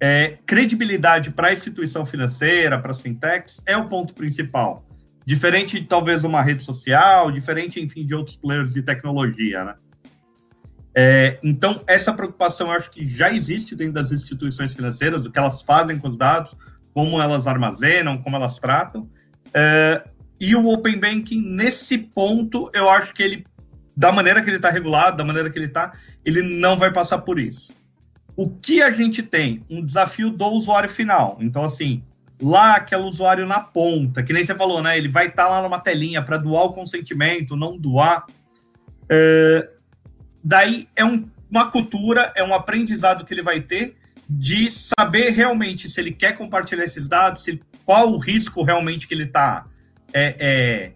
É, 0.00 0.38
credibilidade 0.44 1.30
para 1.30 1.48
a 1.48 1.52
instituição 1.52 2.04
financeira, 2.04 2.78
para 2.78 2.90
as 2.90 3.00
fintechs, 3.00 3.62
é 3.64 3.76
o 3.76 3.86
ponto 3.86 4.14
principal. 4.14 4.84
Diferente, 5.24 5.80
talvez, 5.82 6.20
de 6.20 6.26
uma 6.26 6.42
rede 6.42 6.62
social, 6.62 7.30
diferente, 7.30 7.80
enfim, 7.80 8.04
de 8.04 8.14
outros 8.14 8.36
players 8.36 8.72
de 8.72 8.82
tecnologia, 8.82 9.64
né? 9.64 9.74
É, 10.96 11.38
então, 11.42 11.82
essa 11.86 12.12
preocupação 12.12 12.68
eu 12.68 12.74
acho 12.74 12.90
que 12.90 13.04
já 13.04 13.32
existe 13.32 13.74
dentro 13.74 13.94
das 13.94 14.12
instituições 14.12 14.74
financeiras, 14.74 15.26
o 15.26 15.30
que 15.30 15.38
elas 15.38 15.60
fazem 15.62 15.98
com 15.98 16.08
os 16.08 16.16
dados, 16.16 16.54
como 16.92 17.20
elas 17.20 17.46
armazenam, 17.46 18.18
como 18.18 18.36
elas 18.36 18.58
tratam. 18.58 19.08
É, 19.52 20.04
e 20.38 20.54
o 20.54 20.68
Open 20.68 20.98
Banking, 20.98 21.42
nesse 21.42 21.98
ponto, 21.98 22.70
eu 22.72 22.88
acho 22.88 23.12
que 23.12 23.22
ele 23.22 23.46
da 23.96 24.10
maneira 24.10 24.42
que 24.42 24.48
ele 24.48 24.56
está 24.56 24.70
regulado, 24.70 25.16
da 25.16 25.24
maneira 25.24 25.50
que 25.50 25.58
ele 25.58 25.66
está, 25.66 25.92
ele 26.24 26.42
não 26.42 26.76
vai 26.76 26.92
passar 26.92 27.18
por 27.18 27.38
isso. 27.38 27.72
O 28.36 28.50
que 28.50 28.82
a 28.82 28.90
gente 28.90 29.22
tem? 29.22 29.64
Um 29.70 29.84
desafio 29.84 30.30
do 30.30 30.46
usuário 30.46 30.90
final. 30.90 31.38
Então, 31.40 31.64
assim, 31.64 32.02
lá 32.40 32.76
aquele 32.76 33.02
usuário 33.02 33.46
na 33.46 33.60
ponta, 33.60 34.22
que 34.22 34.32
nem 34.32 34.44
você 34.44 34.54
falou, 34.54 34.82
né? 34.82 34.98
Ele 34.98 35.08
vai 35.08 35.26
estar 35.26 35.44
tá 35.44 35.48
lá 35.48 35.62
numa 35.62 35.78
telinha 35.78 36.20
para 36.22 36.36
doar 36.36 36.64
o 36.64 36.72
consentimento, 36.72 37.56
não 37.56 37.78
doar. 37.78 38.26
É, 39.08 39.70
daí 40.42 40.88
é 40.96 41.04
um, 41.04 41.28
uma 41.48 41.70
cultura, 41.70 42.32
é 42.34 42.42
um 42.42 42.54
aprendizado 42.54 43.24
que 43.24 43.32
ele 43.32 43.42
vai 43.42 43.60
ter 43.60 43.96
de 44.28 44.70
saber 44.70 45.30
realmente 45.30 45.88
se 45.88 46.00
ele 46.00 46.10
quer 46.10 46.32
compartilhar 46.32 46.84
esses 46.84 47.06
dados, 47.06 47.44
se, 47.44 47.60
qual 47.84 48.10
o 48.10 48.18
risco 48.18 48.62
realmente 48.62 49.06
que 49.06 49.14
ele 49.14 49.24
está 49.24 49.66
é, 50.12 50.36
é, 50.38 50.92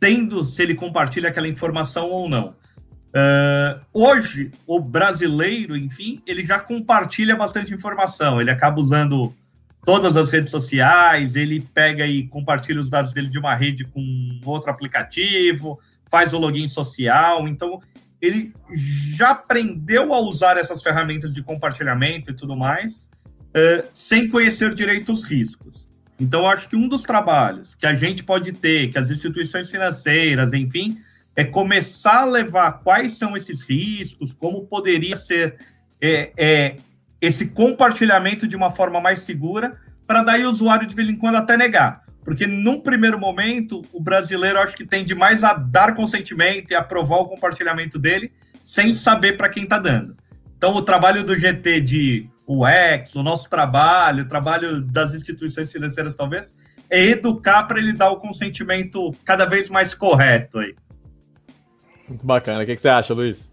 tendo, 0.00 0.44
se 0.44 0.62
ele 0.62 0.74
compartilha 0.74 1.28
aquela 1.28 1.46
informação 1.46 2.08
ou 2.08 2.28
não. 2.28 2.48
Uh, 3.10 3.80
hoje, 3.92 4.50
o 4.66 4.80
brasileiro, 4.80 5.76
enfim, 5.76 6.22
ele 6.26 6.44
já 6.44 6.58
compartilha 6.58 7.36
bastante 7.36 7.74
informação. 7.74 8.40
Ele 8.40 8.50
acaba 8.50 8.80
usando 8.80 9.34
todas 9.84 10.16
as 10.16 10.30
redes 10.30 10.50
sociais, 10.50 11.36
ele 11.36 11.60
pega 11.60 12.06
e 12.06 12.26
compartilha 12.28 12.80
os 12.80 12.88
dados 12.88 13.12
dele 13.12 13.28
de 13.28 13.38
uma 13.38 13.54
rede 13.54 13.84
com 13.84 14.40
outro 14.44 14.70
aplicativo, 14.70 15.78
faz 16.10 16.32
o 16.32 16.38
login 16.38 16.68
social. 16.68 17.46
Então, 17.46 17.80
ele 18.22 18.52
já 18.72 19.30
aprendeu 19.30 20.14
a 20.14 20.20
usar 20.20 20.56
essas 20.56 20.82
ferramentas 20.82 21.34
de 21.34 21.42
compartilhamento 21.42 22.30
e 22.30 22.34
tudo 22.34 22.56
mais, 22.56 23.10
uh, 23.48 23.88
sem 23.92 24.28
conhecer 24.28 24.74
direito 24.74 25.12
os 25.12 25.24
riscos. 25.24 25.89
Então, 26.20 26.46
acho 26.46 26.68
que 26.68 26.76
um 26.76 26.86
dos 26.86 27.02
trabalhos 27.02 27.74
que 27.74 27.86
a 27.86 27.94
gente 27.94 28.22
pode 28.22 28.52
ter, 28.52 28.92
que 28.92 28.98
as 28.98 29.10
instituições 29.10 29.70
financeiras, 29.70 30.52
enfim, 30.52 30.98
é 31.34 31.42
começar 31.42 32.20
a 32.20 32.24
levar 32.26 32.72
quais 32.84 33.16
são 33.16 33.34
esses 33.34 33.62
riscos, 33.62 34.34
como 34.34 34.66
poderia 34.66 35.16
ser 35.16 35.56
é, 35.98 36.30
é, 36.36 36.76
esse 37.22 37.46
compartilhamento 37.48 38.46
de 38.46 38.54
uma 38.54 38.70
forma 38.70 39.00
mais 39.00 39.20
segura, 39.20 39.80
para 40.06 40.22
daí 40.22 40.44
o 40.44 40.50
usuário 40.50 40.86
de 40.86 40.94
vez 40.94 41.08
em 41.08 41.16
quando 41.16 41.36
até 41.36 41.56
negar. 41.56 42.02
Porque 42.22 42.46
num 42.46 42.80
primeiro 42.80 43.18
momento, 43.18 43.82
o 43.90 43.98
brasileiro 43.98 44.58
acho 44.58 44.76
que 44.76 44.84
tende 44.84 45.14
mais 45.14 45.42
a 45.42 45.54
dar 45.54 45.94
consentimento 45.94 46.70
e 46.70 46.74
aprovar 46.74 47.20
o 47.20 47.26
compartilhamento 47.26 47.98
dele, 47.98 48.30
sem 48.62 48.92
saber 48.92 49.38
para 49.38 49.48
quem 49.48 49.62
está 49.62 49.78
dando. 49.78 50.14
Então, 50.58 50.74
o 50.74 50.82
trabalho 50.82 51.24
do 51.24 51.34
GT 51.34 51.80
de 51.80 52.28
UX, 52.50 53.14
o 53.14 53.22
nosso 53.22 53.48
trabalho, 53.48 54.24
o 54.24 54.28
trabalho 54.28 54.82
das 54.82 55.14
instituições 55.14 55.70
financeiras, 55.70 56.14
talvez, 56.14 56.54
é 56.90 57.00
educar 57.04 57.62
para 57.64 57.78
ele 57.78 57.92
dar 57.92 58.10
o 58.10 58.16
consentimento 58.16 59.14
cada 59.24 59.44
vez 59.44 59.70
mais 59.70 59.94
correto 59.94 60.58
aí. 60.58 60.74
Muito 62.08 62.26
bacana. 62.26 62.62
O 62.62 62.66
que 62.66 62.76
você 62.76 62.88
acha, 62.88 63.14
Luiz? 63.14 63.52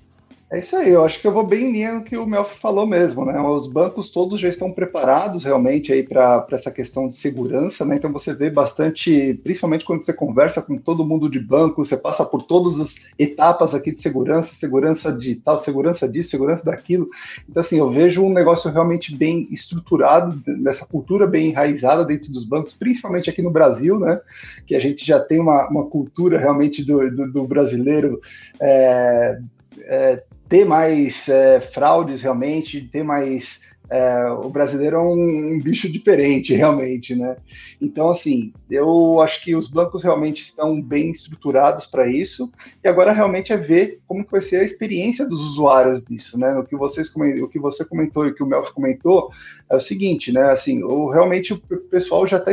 É 0.49 0.59
isso 0.59 0.77
aí, 0.77 0.91
eu 0.91 1.03
acho 1.03 1.19
que 1.19 1.27
eu 1.27 1.33
vou 1.33 1.45
bem 1.45 1.65
em 1.65 1.71
linha 1.73 1.93
no 1.95 2.03
que 2.03 2.15
o 2.15 2.25
Melf 2.25 2.57
falou 2.57 2.87
mesmo, 2.87 3.25
né? 3.25 3.37
Os 3.37 3.67
bancos 3.67 4.09
todos 4.09 4.39
já 4.39 4.47
estão 4.47 4.71
preparados 4.71 5.43
realmente 5.43 5.91
aí 5.91 6.03
para 6.03 6.47
essa 6.53 6.71
questão 6.71 7.09
de 7.09 7.17
segurança, 7.17 7.83
né? 7.83 7.97
Então 7.97 8.13
você 8.13 8.33
vê 8.33 8.49
bastante, 8.49 9.37
principalmente 9.43 9.83
quando 9.83 9.99
você 9.99 10.13
conversa 10.13 10.61
com 10.61 10.77
todo 10.77 11.05
mundo 11.05 11.29
de 11.29 11.37
banco, 11.37 11.83
você 11.83 11.97
passa 11.97 12.23
por 12.23 12.43
todas 12.43 12.79
as 12.79 12.95
etapas 13.19 13.75
aqui 13.75 13.91
de 13.91 13.99
segurança, 13.99 14.55
segurança 14.55 15.11
digital, 15.11 15.57
segurança 15.57 16.07
disso, 16.07 16.29
segurança 16.29 16.63
daquilo. 16.63 17.09
Então, 17.49 17.59
assim, 17.59 17.79
eu 17.79 17.89
vejo 17.89 18.23
um 18.23 18.31
negócio 18.31 18.71
realmente 18.71 19.13
bem 19.13 19.49
estruturado, 19.51 20.41
nessa 20.47 20.85
cultura 20.85 21.27
bem 21.27 21.49
enraizada 21.49 22.05
dentro 22.05 22.31
dos 22.31 22.45
bancos, 22.45 22.73
principalmente 22.73 23.29
aqui 23.29 23.41
no 23.41 23.51
Brasil, 23.51 23.99
né? 23.99 24.17
Que 24.65 24.75
a 24.77 24.79
gente 24.79 25.05
já 25.05 25.19
tem 25.19 25.41
uma, 25.41 25.67
uma 25.69 25.85
cultura 25.87 26.39
realmente 26.39 26.85
do, 26.85 27.13
do, 27.13 27.33
do 27.33 27.43
brasileiro. 27.45 28.21
É, 28.61 29.39
é, 29.81 30.23
ter 30.49 30.65
mais 30.65 31.27
é, 31.29 31.59
fraudes 31.59 32.21
realmente, 32.21 32.81
ter 32.81 33.03
mais. 33.03 33.65
É, 33.89 34.29
o 34.31 34.49
brasileiro 34.49 34.97
é 34.97 34.99
um, 34.99 35.53
um, 35.53 35.59
bicho 35.61 35.89
diferente, 35.89 36.51
realmente, 36.55 37.15
né? 37.15 37.37
Então, 37.81 38.09
assim, 38.09 38.51
eu 38.69 39.21
acho 39.21 39.41
que 39.41 39.55
os 39.55 39.69
bancos 39.69 40.03
realmente 40.03 40.43
estão 40.43 40.81
bem 40.81 41.09
estruturados 41.09 41.85
para 41.85 42.05
isso, 42.05 42.51
e 42.83 42.87
agora 42.89 43.13
realmente 43.13 43.53
é 43.53 43.57
ver 43.57 44.01
como 44.05 44.27
vai 44.29 44.41
ser 44.41 44.57
a 44.57 44.63
experiência 44.63 45.25
dos 45.25 45.41
usuários 45.41 46.03
disso, 46.03 46.37
né? 46.37 46.53
O 46.55 46.65
que, 46.65 46.75
vocês, 46.75 47.09
o 47.15 47.47
que 47.47 47.59
você 47.59 47.85
comentou 47.85 48.25
e 48.25 48.31
o 48.31 48.35
que 48.35 48.43
o 48.43 48.45
Melf 48.45 48.71
comentou 48.71 49.29
é 49.69 49.77
o 49.77 49.81
seguinte, 49.81 50.33
né? 50.33 50.51
Assim, 50.51 50.83
o, 50.83 51.07
realmente 51.07 51.53
o 51.53 51.57
pessoal 51.89 52.27
já, 52.27 52.41
tá, 52.41 52.51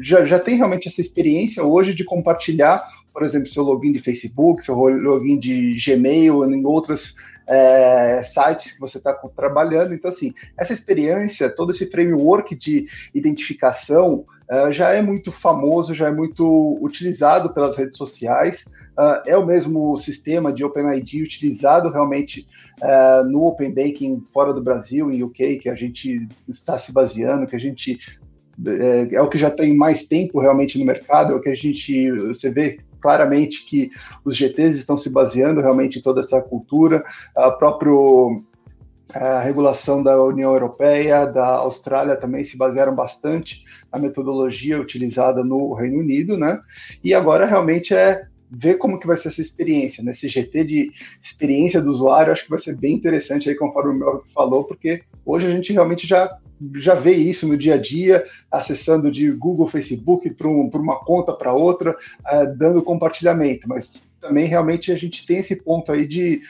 já, 0.00 0.24
já 0.24 0.38
tem 0.38 0.56
realmente 0.56 0.88
essa 0.88 1.02
experiência 1.02 1.62
hoje 1.62 1.94
de 1.94 2.02
compartilhar 2.02 2.82
por 3.16 3.24
exemplo, 3.24 3.48
seu 3.48 3.62
login 3.62 3.92
de 3.92 3.98
Facebook, 3.98 4.62
seu 4.62 4.76
login 4.76 5.40
de 5.40 5.74
Gmail, 5.82 6.44
em 6.44 6.66
outros 6.66 7.14
é, 7.46 8.20
sites 8.22 8.72
que 8.72 8.80
você 8.80 8.98
está 8.98 9.14
trabalhando. 9.34 9.94
Então, 9.94 10.10
assim, 10.10 10.34
essa 10.54 10.74
experiência, 10.74 11.48
todo 11.48 11.70
esse 11.70 11.86
framework 11.86 12.54
de 12.54 12.86
identificação 13.14 14.26
uh, 14.52 14.70
já 14.70 14.90
é 14.90 15.00
muito 15.00 15.32
famoso, 15.32 15.94
já 15.94 16.08
é 16.08 16.10
muito 16.10 16.78
utilizado 16.82 17.54
pelas 17.54 17.78
redes 17.78 17.96
sociais. 17.96 18.66
Uh, 18.98 19.22
é 19.24 19.34
o 19.34 19.46
mesmo 19.46 19.96
sistema 19.96 20.52
de 20.52 20.62
OpenID 20.62 21.22
utilizado 21.22 21.88
realmente 21.88 22.46
uh, 22.82 23.26
no 23.26 23.46
Open 23.46 23.72
Banking 23.72 24.22
fora 24.30 24.52
do 24.52 24.62
Brasil, 24.62 25.10
em 25.10 25.22
UK, 25.22 25.60
que 25.60 25.70
a 25.70 25.74
gente 25.74 26.28
está 26.46 26.76
se 26.76 26.92
baseando, 26.92 27.46
que 27.46 27.56
a 27.56 27.60
gente 27.60 27.98
é, 28.64 29.14
é, 29.14 29.20
o 29.20 29.28
que 29.28 29.36
já 29.36 29.50
tem 29.50 29.76
mais 29.76 30.06
tempo 30.06 30.40
realmente 30.40 30.78
no 30.78 30.84
mercado, 30.84 31.32
é 31.32 31.36
o 31.36 31.40
que 31.40 31.50
a 31.50 31.54
gente 31.54 32.10
você 32.12 32.50
vê 32.50 32.78
claramente 33.00 33.64
que 33.64 33.90
os 34.24 34.36
GTs 34.36 34.78
estão 34.78 34.96
se 34.96 35.10
baseando 35.10 35.60
realmente 35.60 35.98
em 35.98 36.02
toda 36.02 36.20
essa 36.20 36.40
cultura, 36.40 37.04
a 37.34 37.50
próprio 37.50 38.42
a 39.14 39.40
regulação 39.40 40.02
da 40.02 40.22
União 40.22 40.52
Europeia, 40.52 41.26
da 41.26 41.56
Austrália 41.56 42.16
também 42.16 42.42
se 42.42 42.56
basearam 42.56 42.94
bastante 42.94 43.64
na 43.92 43.98
metodologia 43.98 44.80
utilizada 44.80 45.44
no 45.44 45.72
Reino 45.74 46.00
Unido, 46.00 46.36
né? 46.36 46.60
E 47.02 47.14
agora 47.14 47.46
realmente 47.46 47.94
é 47.94 48.26
ver 48.50 48.76
como 48.78 48.98
que 48.98 49.06
vai 49.06 49.16
ser 49.16 49.28
essa 49.28 49.40
experiência, 49.40 50.02
né? 50.02 50.12
Esse 50.12 50.28
GT 50.28 50.64
de 50.64 50.92
experiência 51.22 51.80
do 51.80 51.90
usuário, 51.90 52.32
acho 52.32 52.44
que 52.44 52.50
vai 52.50 52.58
ser 52.58 52.76
bem 52.76 52.94
interessante 52.94 53.48
aí, 53.48 53.54
conforme 53.54 53.90
o 53.90 53.98
meu 53.98 54.24
falou, 54.34 54.64
porque 54.64 55.02
hoje 55.24 55.46
a 55.46 55.50
gente 55.50 55.72
realmente 55.72 56.06
já 56.06 56.38
já 56.76 56.94
vê 56.94 57.12
isso 57.12 57.46
no 57.46 57.56
dia 57.56 57.74
a 57.74 57.76
dia, 57.78 58.24
acessando 58.50 59.10
de 59.12 59.30
Google, 59.30 59.66
Facebook 59.66 60.30
para 60.30 60.48
um, 60.48 60.70
uma 60.72 60.98
conta 61.00 61.34
para 61.34 61.52
outra, 61.52 61.90
uh, 61.92 62.56
dando 62.56 62.82
compartilhamento. 62.82 63.68
Mas 63.68 64.10
também 64.20 64.46
realmente 64.46 64.90
a 64.90 64.96
gente 64.96 65.26
tem 65.26 65.38
esse 65.38 65.56
ponto 65.56 65.92
aí 65.92 66.06
de 66.06 66.40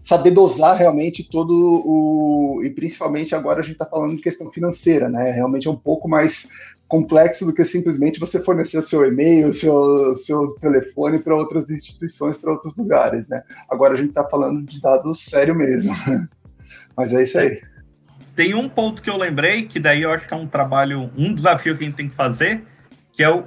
saber 0.00 0.32
dosar 0.32 0.76
realmente 0.76 1.28
todo 1.28 1.52
o. 1.52 2.62
E 2.64 2.70
principalmente 2.70 3.34
agora 3.34 3.60
a 3.60 3.62
gente 3.62 3.74
está 3.74 3.86
falando 3.86 4.16
de 4.16 4.22
questão 4.22 4.50
financeira, 4.50 5.08
né? 5.08 5.30
Realmente 5.32 5.66
é 5.66 5.70
um 5.70 5.76
pouco 5.76 6.08
mais 6.08 6.48
complexo 6.86 7.46
do 7.46 7.54
que 7.54 7.64
simplesmente 7.64 8.20
você 8.20 8.38
fornecer 8.40 8.78
o 8.78 8.82
seu 8.82 9.04
e-mail, 9.06 9.48
o 9.48 9.52
seu, 9.52 10.14
seu 10.14 10.46
telefone 10.60 11.18
para 11.18 11.34
outras 11.34 11.70
instituições, 11.70 12.38
para 12.38 12.52
outros 12.52 12.76
lugares, 12.76 13.26
né? 13.28 13.42
Agora 13.68 13.94
a 13.94 13.96
gente 13.96 14.10
está 14.10 14.24
falando 14.28 14.62
de 14.62 14.80
dados 14.80 15.24
sério 15.24 15.54
mesmo. 15.54 15.92
Mas 16.96 17.12
é 17.12 17.22
isso 17.22 17.38
aí. 17.38 17.60
Tem 18.36 18.54
um 18.54 18.68
ponto 18.68 19.02
que 19.02 19.10
eu 19.10 19.16
lembrei, 19.16 19.62
que 19.62 19.80
daí 19.80 20.02
eu 20.02 20.10
acho 20.10 20.28
que 20.28 20.34
é 20.34 20.36
um 20.36 20.46
trabalho, 20.46 21.10
um 21.16 21.32
desafio 21.32 21.76
que 21.76 21.84
a 21.84 21.86
gente 21.86 21.96
tem 21.96 22.08
que 22.08 22.14
fazer, 22.14 22.62
que 23.12 23.22
é 23.22 23.30
o 23.30 23.44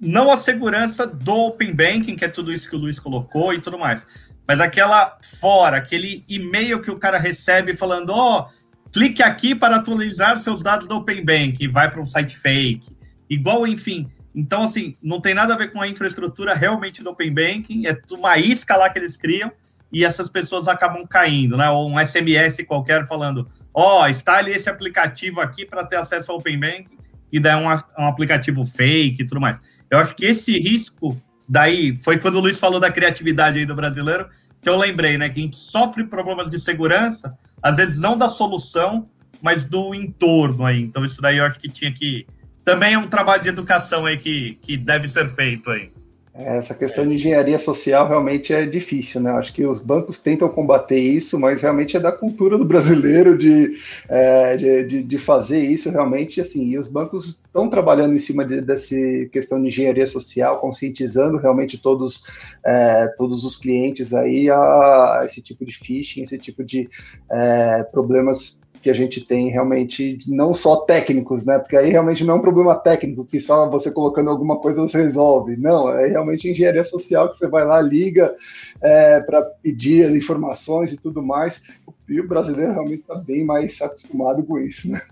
não 0.00 0.30
a 0.30 0.36
segurança 0.36 1.06
do 1.06 1.34
Open 1.34 1.74
Banking, 1.74 2.14
que 2.14 2.24
é 2.24 2.28
tudo 2.28 2.52
isso 2.52 2.70
que 2.70 2.76
o 2.76 2.78
Luiz 2.78 3.00
colocou 3.00 3.52
e 3.52 3.60
tudo 3.60 3.76
mais, 3.76 4.06
mas 4.48 4.60
aquela 4.60 5.18
fora, 5.22 5.76
aquele 5.76 6.24
e-mail 6.26 6.80
que 6.80 6.90
o 6.90 6.98
cara 6.98 7.18
recebe 7.18 7.74
falando, 7.74 8.08
ó, 8.10 8.40
oh, 8.40 8.90
clique 8.90 9.22
aqui 9.22 9.54
para 9.54 9.76
atualizar 9.76 10.38
seus 10.38 10.62
dados 10.62 10.86
do 10.86 10.96
Open 10.96 11.22
Banking, 11.22 11.68
vai 11.68 11.90
para 11.90 12.00
um 12.00 12.06
site 12.06 12.34
fake, 12.38 12.96
igual, 13.28 13.66
enfim. 13.66 14.10
Então, 14.34 14.62
assim, 14.62 14.96
não 15.02 15.20
tem 15.20 15.34
nada 15.34 15.52
a 15.52 15.56
ver 15.58 15.70
com 15.70 15.82
a 15.82 15.86
infraestrutura 15.86 16.54
realmente 16.54 17.02
do 17.02 17.10
Open 17.10 17.34
Banking, 17.34 17.86
é 17.86 18.00
uma 18.12 18.38
isca 18.38 18.74
lá 18.74 18.88
que 18.88 18.98
eles 18.98 19.18
criam 19.18 19.52
e 19.92 20.02
essas 20.02 20.30
pessoas 20.30 20.66
acabam 20.66 21.06
caindo, 21.06 21.56
né? 21.58 21.68
Ou 21.68 21.90
um 21.90 21.98
SMS 21.98 22.64
qualquer 22.66 23.06
falando, 23.06 23.46
ó, 23.74 24.02
oh, 24.02 24.08
instale 24.08 24.50
esse 24.50 24.70
aplicativo 24.70 25.42
aqui 25.42 25.66
para 25.66 25.84
ter 25.84 25.96
acesso 25.96 26.32
ao 26.32 26.38
Open 26.38 26.58
Bank 26.58 26.86
e 27.30 27.38
daí 27.38 27.54
um, 27.54 27.68
um 28.02 28.06
aplicativo 28.06 28.64
fake 28.64 29.22
e 29.22 29.26
tudo 29.26 29.42
mais. 29.42 29.60
Eu 29.90 29.98
acho 29.98 30.16
que 30.16 30.24
esse 30.24 30.58
risco 30.58 31.20
daí 31.48 31.96
foi 31.96 32.18
quando 32.18 32.36
o 32.36 32.40
Luiz 32.40 32.58
falou 32.58 32.78
da 32.78 32.90
criatividade 32.90 33.58
aí 33.58 33.66
do 33.66 33.74
brasileiro 33.74 34.28
que 34.60 34.68
eu 34.68 34.76
lembrei, 34.76 35.16
né? 35.16 35.28
Que 35.28 35.40
a 35.40 35.42
gente 35.42 35.56
sofre 35.56 36.04
problemas 36.04 36.50
de 36.50 36.58
segurança, 36.58 37.36
às 37.62 37.76
vezes 37.76 38.00
não 38.00 38.16
da 38.16 38.28
solução, 38.28 39.06
mas 39.40 39.64
do 39.64 39.94
entorno 39.94 40.64
aí. 40.64 40.80
Então 40.82 41.04
isso 41.04 41.22
daí 41.22 41.38
eu 41.38 41.44
acho 41.44 41.58
que 41.58 41.68
tinha 41.68 41.92
que 41.92 42.26
também 42.64 42.92
é 42.92 42.98
um 42.98 43.06
trabalho 43.06 43.42
de 43.42 43.48
educação 43.48 44.04
aí 44.04 44.18
que, 44.18 44.58
que 44.60 44.76
deve 44.76 45.08
ser 45.08 45.28
feito 45.30 45.70
aí. 45.70 45.90
Essa 46.38 46.72
questão 46.72 47.04
de 47.04 47.14
engenharia 47.14 47.58
social 47.58 48.06
realmente 48.06 48.52
é 48.52 48.64
difícil, 48.64 49.20
né? 49.20 49.32
Acho 49.32 49.52
que 49.52 49.66
os 49.66 49.82
bancos 49.82 50.22
tentam 50.22 50.48
combater 50.48 50.98
isso, 50.98 51.36
mas 51.36 51.62
realmente 51.62 51.96
é 51.96 52.00
da 52.00 52.12
cultura 52.12 52.56
do 52.56 52.64
brasileiro 52.64 53.36
de, 53.36 53.74
é, 54.08 54.56
de, 54.56 55.02
de, 55.02 55.18
fazer 55.18 55.58
isso 55.58 55.90
realmente, 55.90 56.40
assim, 56.40 56.64
e 56.64 56.78
os 56.78 56.86
bancos 56.86 57.40
estão 57.44 57.68
trabalhando 57.68 58.14
em 58.14 58.20
cima 58.20 58.44
de, 58.44 58.60
dessa 58.60 58.94
questão 59.32 59.60
de 59.60 59.66
engenharia 59.66 60.06
social, 60.06 60.60
conscientizando 60.60 61.38
realmente 61.38 61.76
todos, 61.76 62.22
é, 62.64 63.08
todos 63.18 63.44
os 63.44 63.56
clientes 63.56 64.14
aí 64.14 64.48
a, 64.48 64.56
a, 64.56 65.22
esse 65.26 65.42
tipo 65.42 65.66
de 65.66 65.76
phishing, 65.76 66.22
esse 66.22 66.38
tipo 66.38 66.62
de 66.62 66.88
é, 67.28 67.82
problemas 67.90 68.60
que 68.88 68.92
a 68.92 68.94
gente 68.94 69.20
tem 69.20 69.50
realmente, 69.50 70.18
não 70.26 70.54
só 70.54 70.76
técnicos, 70.76 71.44
né? 71.44 71.58
Porque 71.58 71.76
aí 71.76 71.90
realmente 71.90 72.24
não 72.24 72.34
é 72.34 72.38
um 72.38 72.40
problema 72.40 72.74
técnico, 72.74 73.26
que 73.26 73.38
só 73.38 73.68
você 73.68 73.90
colocando 73.90 74.30
alguma 74.30 74.56
coisa 74.56 74.80
você 74.80 75.02
resolve. 75.02 75.58
Não, 75.58 75.90
é 75.92 76.06
realmente 76.08 76.48
engenharia 76.48 76.82
social 76.84 77.28
que 77.28 77.36
você 77.36 77.46
vai 77.46 77.66
lá, 77.66 77.82
liga 77.82 78.34
é, 78.80 79.20
para 79.20 79.42
pedir 79.42 80.06
as 80.06 80.16
informações 80.16 80.90
e 80.90 80.96
tudo 80.96 81.22
mais. 81.22 81.62
E 82.08 82.18
o 82.18 82.26
brasileiro 82.26 82.72
realmente 82.72 83.00
está 83.00 83.14
bem 83.16 83.44
mais 83.44 83.78
acostumado 83.82 84.42
com 84.42 84.58
isso, 84.58 84.90
né? 84.90 85.02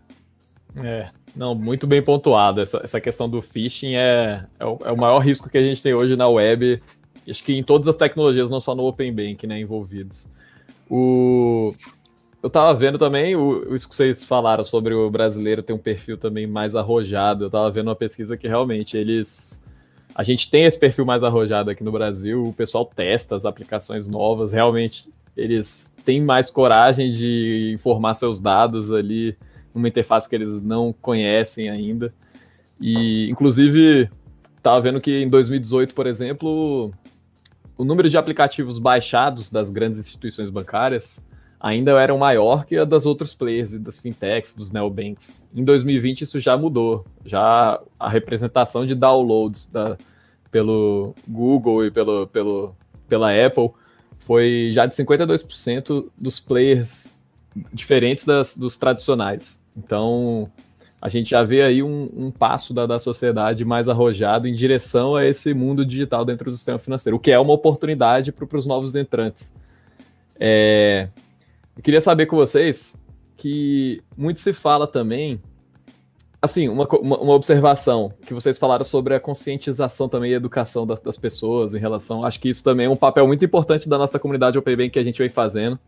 É, 0.77 1.11
não, 1.35 1.55
muito 1.55 1.87
bem 1.87 2.03
pontuado. 2.03 2.63
Essa, 2.63 2.81
essa 2.83 2.99
questão 2.99 3.29
do 3.29 3.43
phishing 3.43 3.95
é, 3.95 4.47
é 4.59 4.65
o, 4.65 4.79
é, 4.87 4.93
o, 4.93 4.97
maior 4.97 5.19
risco 5.19 5.51
que 5.51 5.59
a 5.59 5.63
gente 5.63 5.83
tem 5.83 5.93
hoje 5.93 6.17
na 6.17 6.29
web. 6.29 6.81
Acho 7.29 7.45
que 7.45 7.53
em 7.53 7.63
todas 7.63 7.89
as 7.89 7.97
tecnologias, 7.97 8.49
não 8.49 8.61
só 8.61 8.75
no 8.75 8.87
Open 8.87 9.13
Bank, 9.13 9.47
né, 9.47 9.61
envolvidos. 9.61 10.27
O, 10.89 11.75
eu 12.47 12.51
tava 12.51 12.73
vendo 12.75 12.97
também 12.97 13.35
o, 13.35 13.75
isso 13.75 13.89
que 13.89 13.95
vocês 13.95 14.25
falaram 14.25 14.65
sobre 14.65 14.95
o 14.95 15.11
brasileiro 15.11 15.65
ter 15.65 15.73
um 15.73 15.79
perfil 15.79 16.17
também 16.17 16.47
mais 16.47 16.77
arrojado. 16.77 17.45
Eu 17.45 17.51
tava 17.51 17.69
vendo 17.73 17.89
uma 17.89 17.97
pesquisa 17.97 18.37
que 18.37 18.47
realmente 18.47 18.97
eles. 18.97 19.65
A 20.15 20.23
gente 20.23 20.49
tem 20.49 20.65
esse 20.65 20.79
perfil 20.79 21.05
mais 21.05 21.25
arrojado 21.25 21.71
aqui 21.71 21.83
no 21.83 21.91
Brasil, 21.91 22.45
o 22.45 22.53
pessoal 22.53 22.87
testa 22.87 23.35
as 23.35 23.45
aplicações 23.45 24.07
novas, 24.07 24.53
realmente 24.53 25.11
eles 25.37 25.93
têm 26.05 26.23
mais 26.23 26.49
coragem 26.49 27.11
de 27.11 27.73
informar 27.75 28.15
seus 28.15 28.39
dados 28.39 28.93
ali 28.93 29.37
numa 29.75 29.89
interface 29.89 30.29
que 30.29 30.37
eles 30.37 30.63
não 30.63 30.93
conhecem 30.93 31.69
ainda. 31.69 32.15
E, 32.81 33.29
inclusive, 33.29 34.09
estava 34.57 34.81
vendo 34.81 35.01
que 35.01 35.21
em 35.21 35.29
2018, 35.29 35.95
por 35.95 36.07
exemplo, 36.07 36.93
o 37.77 37.85
número 37.85 38.09
de 38.09 38.17
aplicativos 38.17 38.79
baixados 38.79 39.51
das 39.51 39.69
grandes 39.69 39.99
instituições 39.99 40.49
bancárias 40.49 41.27
ainda 41.61 41.93
era 41.93 42.17
maior 42.17 42.65
que 42.65 42.77
a 42.77 42.85
das 42.85 43.07
outros 43.07 43.35
players, 43.35 43.73
das 43.75 43.99
fintechs, 43.99 44.55
dos 44.55 44.71
neobanks. 44.71 45.49
Em 45.55 45.65
2020 45.65 46.23
isso 46.23 46.39
já 46.41 46.57
mudou. 46.57 47.05
Já 47.25 47.81
a 47.99 48.09
representação 48.09 48.87
de 48.87 48.95
downloads 48.95 49.67
da, 49.67 49.97
pelo 50.51 51.15
Google 51.27 51.87
e 51.87 51.91
pelo, 51.91 52.27
pelo, 52.27 52.75
pela 53.09 53.31
Apple 53.33 53.71
foi 54.19 54.71
já 54.73 54.87
de 54.87 54.95
52% 54.95 56.07
dos 56.19 56.41
players 56.41 57.17
diferentes 57.73 58.25
das, 58.25 58.57
dos 58.57 58.77
tradicionais. 58.77 59.65
Então, 59.77 60.51
a 61.01 61.09
gente 61.09 61.31
já 61.31 61.43
vê 61.43 61.63
aí 61.63 61.83
um, 61.83 62.09
um 62.15 62.31
passo 62.31 62.75
da, 62.75 62.87
da 62.87 62.99
sociedade 62.99 63.65
mais 63.65 63.89
arrojado 63.89 64.49
em 64.49 64.55
direção 64.55 65.15
a 65.15 65.25
esse 65.25 65.55
mundo 65.55 65.85
digital 65.85 66.25
dentro 66.25 66.51
do 66.51 66.57
sistema 66.57 66.79
financeiro, 66.79 67.17
o 67.17 67.21
que 67.21 67.31
é 67.31 67.39
uma 67.39 67.53
oportunidade 67.53 68.33
para 68.33 68.59
os 68.59 68.67
novos 68.67 68.95
entrantes. 68.95 69.55
É, 70.39 71.09
eu 71.77 71.83
queria 71.83 72.01
saber 72.01 72.27
com 72.27 72.37
vocês 72.37 72.97
que 73.37 74.03
muito 74.17 74.41
se 74.41 74.53
fala 74.53 74.87
também, 74.87 75.41
assim, 76.41 76.69
uma, 76.69 76.87
uma, 76.89 77.19
uma, 77.19 77.35
observação 77.35 78.13
que 78.27 78.33
vocês 78.33 78.59
falaram 78.59 78.85
sobre 78.85 79.15
a 79.15 79.21
conscientização 79.21 80.09
também 80.09 80.31
e 80.31 80.35
educação 80.35 80.87
das, 80.87 81.01
das, 81.01 81.19
pessoas 81.19 81.75
em 81.75 81.79
relação, 81.79 82.25
acho 82.25 82.41
que 82.41 82.49
isso 82.49 82.65
também 82.65 82.87
é 82.87 82.91
um 82.91 82.97
papel 82.97 83.27
muito 83.27 83.45
importante 83.45 83.89
da 83.89 83.99
nossa 83.99 84.19
comunidade 84.19 84.57
Open 84.57 84.77
Bank 84.77 84.91
que 84.91 84.99
a 84.99 85.05
gente 85.05 85.19
vem 85.19 85.29
fazendo 85.29 85.79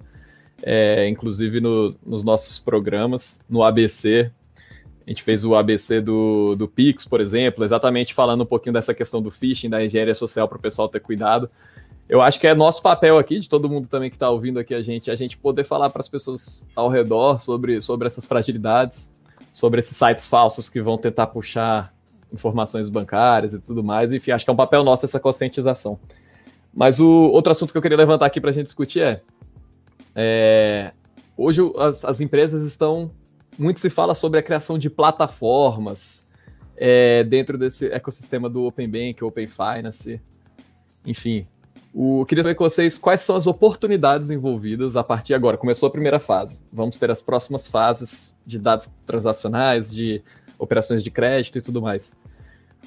é, 0.63 1.09
inclusive 1.09 1.61
no, 1.61 1.95
nos 2.05 2.25
nossos 2.25 2.59
programas, 2.59 3.41
no 3.49 3.63
ABC. 3.63 4.31
A 5.07 5.11
gente 5.11 5.23
fez 5.23 5.45
o 5.45 5.55
ABC 5.55 6.01
do, 6.01 6.55
do 6.55 6.69
Pix, 6.69 7.07
por 7.07 7.21
exemplo, 7.21 7.65
exatamente 7.65 8.13
falando 8.13 8.43
um 8.43 8.47
pouquinho 8.47 8.75
dessa 8.75 8.93
questão 8.93 9.23
do 9.23 9.31
phishing, 9.31 9.71
da 9.71 9.83
engenharia 9.83 10.15
social 10.15 10.47
para 10.47 10.59
o 10.59 10.61
pessoal 10.61 10.89
ter 10.89 11.01
cuidado. 11.01 11.49
Eu 12.09 12.23
acho 12.23 12.41
que 12.41 12.47
é 12.47 12.55
nosso 12.55 12.81
papel 12.81 13.19
aqui, 13.19 13.39
de 13.39 13.49
todo 13.49 13.69
mundo 13.69 13.87
também 13.87 14.09
que 14.09 14.17
está 14.17 14.31
ouvindo 14.31 14.59
aqui 14.59 14.75
a 14.75 14.81
gente, 14.81 15.11
a 15.11 15.15
gente 15.15 15.37
poder 15.37 15.65
falar 15.65 15.91
para 15.91 16.01
as 16.01 16.09
pessoas 16.09 16.67
ao 16.75 16.89
redor 16.89 17.39
sobre, 17.39 17.81
sobre 17.83 18.07
essas 18.07 18.27
fragilidades, 18.27 19.13
sobre 19.53 19.81
esses 19.81 19.97
sites 19.97 20.27
falsos 20.27 20.69
que 20.69 20.81
vão 20.81 20.97
tentar 20.97 21.27
puxar 21.27 21.93
informações 22.33 22.89
bancárias 22.89 23.53
e 23.53 23.61
tudo 23.61 23.85
mais. 23.85 24.13
Enfim, 24.13 24.31
acho 24.31 24.45
que 24.45 24.51
é 24.51 24.53
um 24.53 24.57
papel 24.57 24.83
nosso 24.83 25.05
essa 25.05 25.21
conscientização. 25.21 25.99
Mas 26.75 26.99
o 26.99 27.31
outro 27.31 27.53
assunto 27.53 27.73
que 27.73 27.79
eu 27.79 27.83
queria 27.83 27.97
levantar 27.97 28.27
aqui 28.27 28.41
para 28.41 28.51
a 28.51 28.53
gente 28.53 28.67
discutir 28.67 29.01
é 29.03 29.21
é, 30.21 30.93
hoje 31.37 31.61
as, 31.77 32.05
as, 32.05 32.21
empresas 32.21 32.65
estão. 32.65 33.13
Muito 33.57 33.79
se 33.79 33.89
fala 33.89 34.15
sobre 34.15 34.41
a 34.41 34.43
criação 34.43 34.77
de 34.77 34.91
plataformas 34.91 36.27
é, 36.77 37.23
dentro 37.23 37.57
desse 37.57 37.87
ecossistema 37.87 38.49
do 38.49 38.65
Open 38.65 38.89
Bank, 38.89 39.23
Open 39.23 39.47
Finance. 39.47 40.21
Enfim, 41.07 41.47
o, 41.93 42.25
queria 42.27 42.45
saber 42.45 42.55
com 42.55 42.65
vocês 42.65 42.99
quais 42.99 43.21
são 43.21 43.37
as 43.37 43.47
oportunidades 43.47 44.31
envolvidas 44.31 44.97
a 44.97 45.03
partir 45.03 45.29
de 45.29 45.35
agora. 45.35 45.57
Começou 45.57 45.89
a 45.89 45.91
primeira 45.91 46.19
fase. 46.19 46.63
Vamos 46.73 46.99
ter 46.99 47.11
as 47.11 47.23
próximas 47.23 47.69
fases 47.69 48.37
de 48.47 48.59
dados 48.59 48.89
transacionais, 49.07 49.93
de 49.93 50.23
operações 50.59 51.03
de 51.03 51.11
crédito 51.11 51.59
e 51.59 51.63
tudo 51.63 51.81
mais 51.81 52.15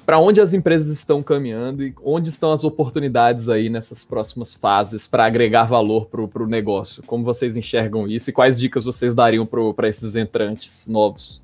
para 0.04 0.18
onde 0.18 0.40
as 0.40 0.52
empresas 0.52 0.90
estão 0.90 1.22
caminhando 1.22 1.82
e 1.82 1.94
onde 2.02 2.28
estão 2.28 2.52
as 2.52 2.64
oportunidades 2.64 3.48
aí 3.48 3.68
nessas 3.68 4.04
próximas 4.04 4.54
fases 4.54 5.06
para 5.06 5.24
agregar 5.24 5.64
valor 5.64 6.06
para 6.06 6.42
o 6.42 6.46
negócio? 6.46 7.02
Como 7.04 7.24
vocês 7.24 7.56
enxergam 7.56 8.08
isso 8.08 8.30
e 8.30 8.32
quais 8.32 8.58
dicas 8.58 8.84
vocês 8.84 9.14
dariam 9.14 9.46
para 9.46 9.88
esses 9.88 10.16
entrantes 10.16 10.86
novos? 10.88 11.42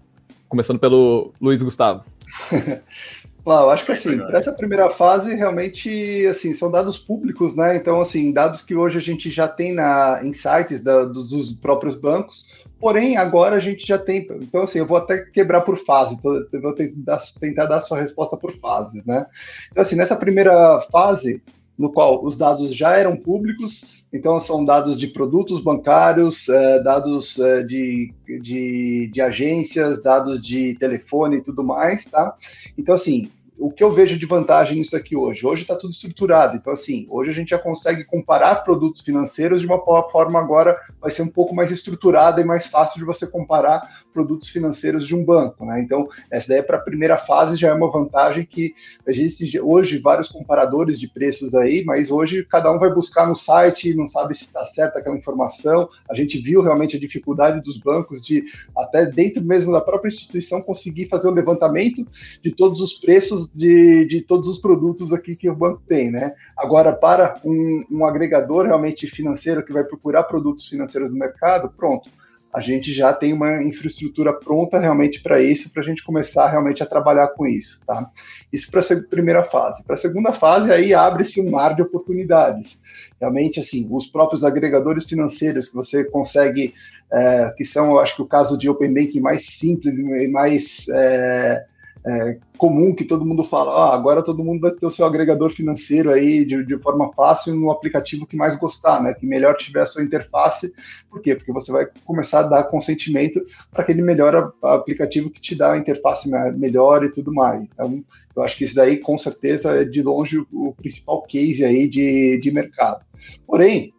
Começando 0.48 0.78
pelo 0.78 1.32
Luiz 1.40 1.62
Gustavo. 1.62 2.04
Claro, 3.48 3.64
eu 3.64 3.70
acho 3.70 3.86
que 3.86 3.92
assim, 3.92 4.18
para 4.18 4.38
essa 4.38 4.52
primeira 4.52 4.90
fase, 4.90 5.34
realmente, 5.34 6.26
assim, 6.26 6.52
são 6.52 6.70
dados 6.70 6.98
públicos, 6.98 7.56
né? 7.56 7.78
Então, 7.78 7.98
assim, 7.98 8.30
dados 8.30 8.62
que 8.62 8.74
hoje 8.74 8.98
a 8.98 9.00
gente 9.00 9.30
já 9.30 9.48
tem 9.48 9.72
na, 9.72 10.20
em 10.22 10.34
sites 10.34 10.82
da, 10.82 11.06
dos 11.06 11.54
próprios 11.54 11.96
bancos, 11.96 12.46
porém, 12.78 13.16
agora 13.16 13.56
a 13.56 13.58
gente 13.58 13.86
já 13.86 13.96
tem. 13.96 14.28
Então, 14.42 14.64
assim, 14.64 14.80
eu 14.80 14.86
vou 14.86 14.98
até 14.98 15.24
quebrar 15.24 15.62
por 15.62 15.78
fase, 15.78 16.18
vou 16.20 16.74
tentar, 16.74 17.64
dar 17.64 17.80
sua 17.80 17.98
resposta 17.98 18.36
por 18.36 18.54
fases, 18.58 19.06
né? 19.06 19.24
Então, 19.70 19.80
assim, 19.80 19.96
nessa 19.96 20.14
primeira 20.14 20.82
fase, 20.92 21.40
no 21.78 21.90
qual 21.90 22.22
os 22.22 22.36
dados 22.36 22.76
já 22.76 22.98
eram 22.98 23.16
públicos, 23.16 24.04
então 24.12 24.38
são 24.40 24.62
dados 24.62 24.98
de 24.98 25.06
produtos 25.06 25.62
bancários, 25.62 26.50
é, 26.50 26.82
dados 26.82 27.38
é, 27.38 27.62
de, 27.62 28.12
de, 28.42 29.10
de, 29.10 29.20
agências, 29.22 30.02
dados 30.02 30.44
de 30.44 30.74
telefone 30.78 31.36
e 31.38 31.42
tudo 31.42 31.62
mais, 31.62 32.04
tá? 32.04 32.34
Então, 32.76 32.94
assim, 32.94 33.30
o 33.58 33.72
que 33.72 33.82
eu 33.82 33.90
vejo 33.92 34.16
de 34.16 34.24
vantagem 34.24 34.78
nisso 34.78 34.96
aqui 34.96 35.16
hoje? 35.16 35.44
Hoje 35.44 35.62
está 35.62 35.74
tudo 35.74 35.90
estruturado, 35.90 36.56
então 36.56 36.72
assim, 36.72 37.06
hoje 37.10 37.30
a 37.30 37.34
gente 37.34 37.50
já 37.50 37.58
consegue 37.58 38.04
comparar 38.04 38.56
produtos 38.56 39.02
financeiros 39.02 39.60
de 39.60 39.66
uma 39.66 39.78
forma 40.10 40.38
agora 40.38 40.78
vai 41.00 41.10
ser 41.10 41.22
um 41.22 41.28
pouco 41.28 41.54
mais 41.54 41.70
estruturada 41.70 42.40
e 42.40 42.44
mais 42.44 42.66
fácil 42.66 43.00
de 43.00 43.04
você 43.04 43.26
comparar 43.26 44.04
produtos 44.12 44.48
financeiros 44.50 45.06
de 45.06 45.14
um 45.14 45.24
banco, 45.24 45.64
né? 45.64 45.80
Então, 45.80 46.08
essa 46.30 46.48
daí 46.48 46.58
é 46.58 46.62
para 46.62 46.78
a 46.78 46.82
primeira 46.82 47.16
fase 47.16 47.56
já 47.56 47.68
é 47.68 47.72
uma 47.72 47.90
vantagem 47.90 48.46
que 48.46 48.74
existe 49.06 49.60
hoje 49.60 49.98
vários 49.98 50.28
comparadores 50.28 51.00
de 51.00 51.08
preços 51.08 51.54
aí, 51.54 51.82
mas 51.84 52.10
hoje 52.10 52.44
cada 52.44 52.72
um 52.72 52.78
vai 52.78 52.92
buscar 52.92 53.26
no 53.26 53.34
site, 53.34 53.94
não 53.94 54.06
sabe 54.06 54.36
se 54.36 54.44
está 54.44 54.64
certa 54.66 55.00
aquela 55.00 55.16
informação. 55.16 55.88
A 56.08 56.14
gente 56.14 56.38
viu 56.38 56.62
realmente 56.62 56.96
a 56.96 57.00
dificuldade 57.00 57.60
dos 57.60 57.76
bancos 57.76 58.22
de 58.22 58.44
até 58.76 59.06
dentro 59.06 59.44
mesmo 59.44 59.72
da 59.72 59.80
própria 59.80 60.08
instituição 60.08 60.62
conseguir 60.62 61.06
fazer 61.06 61.28
o 61.28 61.34
levantamento 61.34 62.06
de 62.42 62.52
todos 62.52 62.80
os 62.80 62.94
preços 62.94 63.47
de, 63.54 64.04
de 64.06 64.20
todos 64.22 64.48
os 64.48 64.58
produtos 64.58 65.12
aqui 65.12 65.36
que 65.36 65.48
o 65.48 65.56
banco 65.56 65.82
tem, 65.86 66.10
né? 66.10 66.34
Agora, 66.56 66.94
para 66.94 67.40
um, 67.44 67.84
um 67.90 68.04
agregador 68.04 68.66
realmente 68.66 69.06
financeiro 69.06 69.64
que 69.64 69.72
vai 69.72 69.84
procurar 69.84 70.24
produtos 70.24 70.68
financeiros 70.68 71.10
no 71.10 71.18
mercado, 71.18 71.72
pronto, 71.76 72.10
a 72.52 72.60
gente 72.60 72.92
já 72.92 73.12
tem 73.12 73.32
uma 73.32 73.62
infraestrutura 73.62 74.32
pronta 74.32 74.78
realmente 74.78 75.20
para 75.20 75.40
isso, 75.40 75.70
para 75.70 75.82
a 75.82 75.84
gente 75.84 76.02
começar 76.02 76.48
realmente 76.48 76.82
a 76.82 76.86
trabalhar 76.86 77.28
com 77.28 77.46
isso, 77.46 77.80
tá? 77.86 78.10
Isso 78.52 78.70
para 78.70 78.80
a 78.80 79.02
primeira 79.08 79.42
fase. 79.42 79.84
Para 79.84 79.94
a 79.94 79.98
segunda 79.98 80.32
fase, 80.32 80.72
aí 80.72 80.94
abre-se 80.94 81.40
um 81.40 81.50
mar 81.50 81.74
de 81.74 81.82
oportunidades. 81.82 82.80
Realmente, 83.20 83.60
assim, 83.60 83.86
os 83.90 84.08
próprios 84.08 84.44
agregadores 84.44 85.04
financeiros 85.04 85.68
que 85.68 85.74
você 85.74 86.04
consegue, 86.04 86.74
é, 87.12 87.52
que 87.56 87.64
são, 87.64 87.90
eu 87.90 87.98
acho 87.98 88.16
que 88.16 88.22
o 88.22 88.26
caso 88.26 88.56
de 88.56 88.68
Open 88.68 88.94
Banking 88.94 89.20
mais 89.20 89.44
simples 89.44 89.98
e 89.98 90.28
mais 90.28 90.88
é, 90.88 91.66
é, 92.08 92.38
comum 92.56 92.94
que 92.94 93.04
todo 93.04 93.26
mundo 93.26 93.44
fala, 93.44 93.70
ah, 93.70 93.94
agora 93.94 94.22
todo 94.22 94.42
mundo 94.42 94.62
vai 94.62 94.70
ter 94.70 94.86
o 94.86 94.90
seu 94.90 95.04
agregador 95.04 95.50
financeiro 95.50 96.10
aí 96.10 96.42
de, 96.42 96.64
de, 96.64 96.78
forma 96.78 97.12
fácil 97.12 97.54
no 97.54 97.70
aplicativo 97.70 98.26
que 98.26 98.34
mais 98.34 98.56
gostar, 98.56 99.02
né? 99.02 99.12
Que 99.12 99.26
melhor 99.26 99.56
tiver 99.56 99.82
a 99.82 99.86
sua 99.86 100.02
interface. 100.02 100.72
Por 101.10 101.20
quê? 101.20 101.34
Porque 101.34 101.52
você 101.52 101.70
vai 101.70 101.86
começar 102.06 102.40
a 102.40 102.44
dar 102.44 102.64
consentimento 102.64 103.42
para 103.70 103.82
aquele 103.82 104.00
melhor 104.00 104.54
aplicativo 104.62 105.28
que 105.28 105.40
te 105.40 105.54
dá 105.54 105.72
a 105.72 105.78
interface 105.78 106.30
melhor 106.56 107.04
e 107.04 107.12
tudo 107.12 107.32
mais. 107.32 107.62
Então, 107.62 108.02
eu 108.34 108.42
acho 108.42 108.56
que 108.56 108.64
isso 108.64 108.74
daí, 108.74 108.96
com 108.96 109.18
certeza, 109.18 109.82
é 109.82 109.84
de 109.84 110.02
longe 110.02 110.38
o, 110.50 110.72
principal 110.72 111.22
case 111.22 111.62
aí 111.62 111.86
de, 111.86 112.40
de 112.40 112.50
mercado. 112.50 113.04
Porém, 113.46 113.92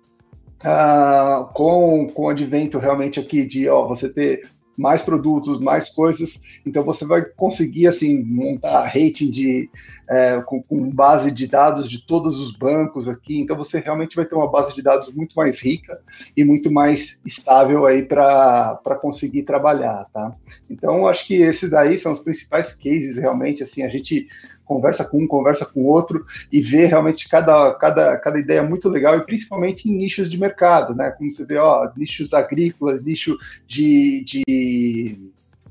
ah, 0.63 1.47
com, 1.53 2.07
com 2.07 2.23
o 2.23 2.29
advento 2.29 2.79
realmente 2.79 3.19
aqui 3.19 3.45
de 3.45 3.69
ó, 3.69 3.85
você 3.85 4.09
ter 4.09 4.49
mais 4.79 5.03
produtos, 5.03 5.59
mais 5.59 5.89
coisas. 5.89 6.41
Então 6.65 6.83
você 6.83 7.05
vai 7.05 7.21
conseguir 7.21 7.87
assim 7.87 8.23
montar 8.23 8.85
rating 8.85 9.29
de 9.29 9.69
é, 10.09 10.41
com, 10.41 10.63
com, 10.63 10.89
base 10.89 11.29
de 11.29 11.45
dados 11.47 11.89
de 11.89 12.05
todos 12.05 12.39
os 12.39 12.55
bancos 12.55 13.07
aqui. 13.07 13.41
Então 13.41 13.57
você 13.57 13.79
realmente 13.79 14.15
vai 14.15 14.25
ter 14.25 14.35
uma 14.35 14.49
base 14.49 14.73
de 14.73 14.81
dados 14.81 15.13
muito 15.13 15.35
mais 15.35 15.61
rica 15.61 15.99
e 16.35 16.43
muito 16.43 16.71
mais 16.71 17.21
estável 17.25 17.85
aí 17.85 18.03
para 18.05 18.99
conseguir 19.01 19.43
trabalhar, 19.43 20.05
tá? 20.13 20.33
Então 20.69 21.07
acho 21.07 21.27
que 21.27 21.35
esses 21.35 21.69
daí 21.69 21.97
são 21.97 22.13
os 22.13 22.21
principais 22.21 22.73
cases 22.73 23.17
realmente. 23.17 23.61
Assim 23.61 23.83
a 23.83 23.89
gente 23.89 24.27
conversa 24.69 25.03
com 25.03 25.23
um, 25.23 25.27
conversa 25.27 25.65
com 25.65 25.83
outro 25.85 26.23
e 26.51 26.61
vê 26.61 26.85
realmente 26.85 27.27
cada, 27.27 27.73
cada, 27.73 28.15
cada 28.19 28.39
ideia 28.39 28.61
muito 28.61 28.87
legal 28.87 29.17
e 29.17 29.25
principalmente 29.25 29.89
em 29.89 29.97
nichos 29.97 30.29
de 30.29 30.39
mercado, 30.39 30.93
né? 30.93 31.09
Como 31.09 31.31
você 31.31 31.43
vê, 31.43 31.57
ó, 31.57 31.89
nichos 31.97 32.35
agrícolas, 32.35 33.03
nicho 33.03 33.35
de, 33.67 34.23
de 34.23 35.19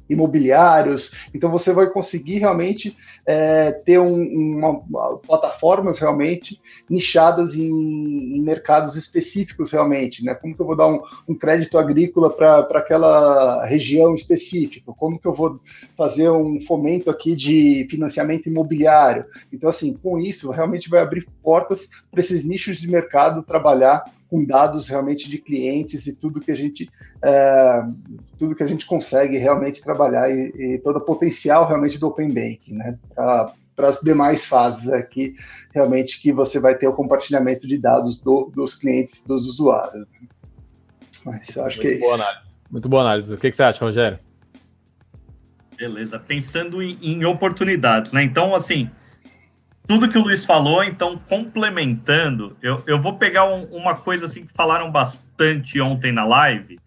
imobiliários. 0.09 1.13
Então 1.35 1.51
você 1.51 1.73
vai 1.73 1.89
conseguir 1.89 2.39
realmente 2.39 2.97
é, 3.27 3.73
ter 3.73 3.99
um, 3.99 4.57
uma, 4.57 5.19
plataformas 5.19 5.99
realmente 5.99 6.61
nichadas 6.89 7.55
em, 7.55 7.69
em, 7.69 8.41
mercados 8.41 8.97
específicos 8.97 9.71
realmente, 9.71 10.25
né? 10.25 10.35
Como 10.35 10.55
que 10.55 10.61
eu 10.61 10.67
vou 10.67 10.77
dar 10.77 10.87
um, 10.87 11.01
um 11.29 11.35
crédito 11.35 11.79
agrícola 11.79 12.31
para 12.31 12.61
aquela 12.61 13.67
região 13.67 14.15
específica? 14.15 14.93
Como 14.97 15.19
que 15.19 15.27
eu 15.27 15.35
vou 15.35 15.61
fazer 15.97 16.31
um 16.31 16.61
fomento 16.61 17.11
aqui 17.11 17.35
de 17.37 17.87
financiamento 17.91 18.49
imobiliário? 18.49 19.25
Então 19.53 19.69
assim, 19.69 19.93
com 19.93 20.19
isso 20.19 20.51
realmente 20.51 20.89
vai 20.89 21.01
abrir 21.01 21.27
portas 21.43 21.89
para 22.11 22.21
esses 22.21 22.45
nichos 22.45 22.79
de 22.79 22.89
mercado 22.89 23.43
trabalhar 23.43 24.05
com 24.29 24.45
dados 24.45 24.89
realmente 24.89 25.29
de 25.29 25.39
clientes 25.39 26.07
e 26.07 26.15
tudo 26.15 26.41
que 26.41 26.53
a 26.53 26.55
gente 26.55 26.89
é, 27.23 27.83
tudo 28.39 28.55
que 28.55 28.63
a 28.63 28.67
gente 28.67 28.87
consegue 28.87 29.39
realmente 29.39 29.83
trabalhar 29.83 30.31
e, 30.31 30.53
e 30.75 30.79
todo 30.81 30.97
o 30.97 31.05
potencial 31.05 31.67
realmente 31.67 31.99
do 31.99 32.09
Open 32.09 32.29
Banking, 32.29 32.75
né? 32.75 32.99
Para 33.15 33.89
as 33.89 34.01
demais 34.01 34.47
fases 34.47 34.89
aqui, 34.89 35.37
realmente 35.73 36.21
que 36.21 36.33
você 36.33 36.59
vai 36.59 36.77
ter 36.77 36.89
o 36.89 36.93
compartilhamento 36.93 37.67
de 37.67 37.79
dados 37.79 38.19
do, 38.19 38.51
dos 38.55 38.75
clientes, 38.75 39.25
dos 39.25 39.47
usuários. 39.47 40.07
Mas 41.25 41.55
eu 41.55 41.65
acho 41.65 41.79
Muito 41.79 41.89
que 41.89 41.97
é 41.97 42.01
boa 42.01 42.15
isso. 42.15 42.23
Análise. 42.23 42.49
Muito 42.71 42.89
boa 42.89 43.03
análise. 43.03 43.35
O 43.35 43.39
que, 43.39 43.51
que 43.51 43.57
você 43.57 43.63
acha, 43.63 43.85
Rogério? 43.85 44.19
Beleza. 45.77 46.19
Pensando 46.19 46.83
em, 46.83 46.99
em 47.01 47.25
oportunidades, 47.25 48.13
né? 48.13 48.23
Então, 48.23 48.55
assim, 48.55 48.91
tudo 49.89 50.07
que 50.07 50.19
o 50.19 50.23
Luiz 50.23 50.45
falou, 50.45 50.85
então, 50.85 51.17
complementando, 51.17 52.55
eu, 52.61 52.85
eu 52.87 53.01
vou 53.01 53.17
pegar 53.17 53.47
um, 53.47 53.65
uma 53.75 53.95
coisa 53.95 54.27
assim 54.27 54.45
que 54.45 54.53
falaram 54.53 54.93
bastante 54.93 55.81
ontem 55.81 56.13
na 56.13 56.27
live 56.27 56.79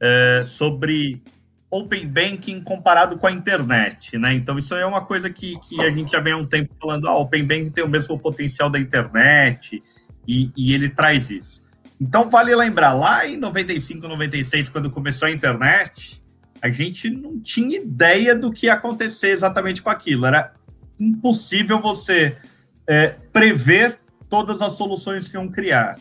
é, 0.00 0.44
sobre 0.46 1.22
Open 1.70 2.08
Banking 2.08 2.62
comparado 2.62 3.18
com 3.18 3.26
a 3.26 3.30
internet, 3.30 4.16
né? 4.16 4.32
Então, 4.32 4.58
isso 4.58 4.74
é 4.74 4.86
uma 4.86 5.02
coisa 5.02 5.28
que, 5.28 5.58
que 5.58 5.78
a 5.82 5.90
gente 5.90 6.10
já 6.10 6.20
vem 6.20 6.32
há 6.32 6.38
um 6.38 6.46
tempo 6.46 6.74
falando, 6.80 7.06
ah, 7.06 7.18
Open 7.18 7.44
Banking 7.44 7.70
tem 7.70 7.84
o 7.84 7.88
mesmo 7.88 8.18
potencial 8.18 8.70
da 8.70 8.78
internet 8.78 9.82
e, 10.26 10.50
e 10.56 10.72
ele 10.72 10.88
traz 10.88 11.28
isso. 11.28 11.62
Então, 12.00 12.30
vale 12.30 12.56
lembrar, 12.56 12.94
lá 12.94 13.26
em 13.26 13.36
95, 13.36 14.08
96, 14.08 14.70
quando 14.70 14.90
começou 14.90 15.28
a 15.28 15.30
internet, 15.30 16.22
a 16.62 16.70
gente 16.70 17.10
não 17.10 17.38
tinha 17.38 17.78
ideia 17.78 18.34
do 18.34 18.50
que 18.50 18.66
ia 18.66 18.72
acontecer 18.72 19.32
exatamente 19.32 19.82
com 19.82 19.90
aquilo. 19.90 20.24
Era 20.24 20.54
impossível 20.98 21.80
você 21.80 22.36
é, 22.86 23.14
prever 23.32 23.98
todas 24.28 24.60
as 24.60 24.74
soluções 24.74 25.28
que 25.28 25.36
iam 25.36 25.48
criar. 25.48 25.98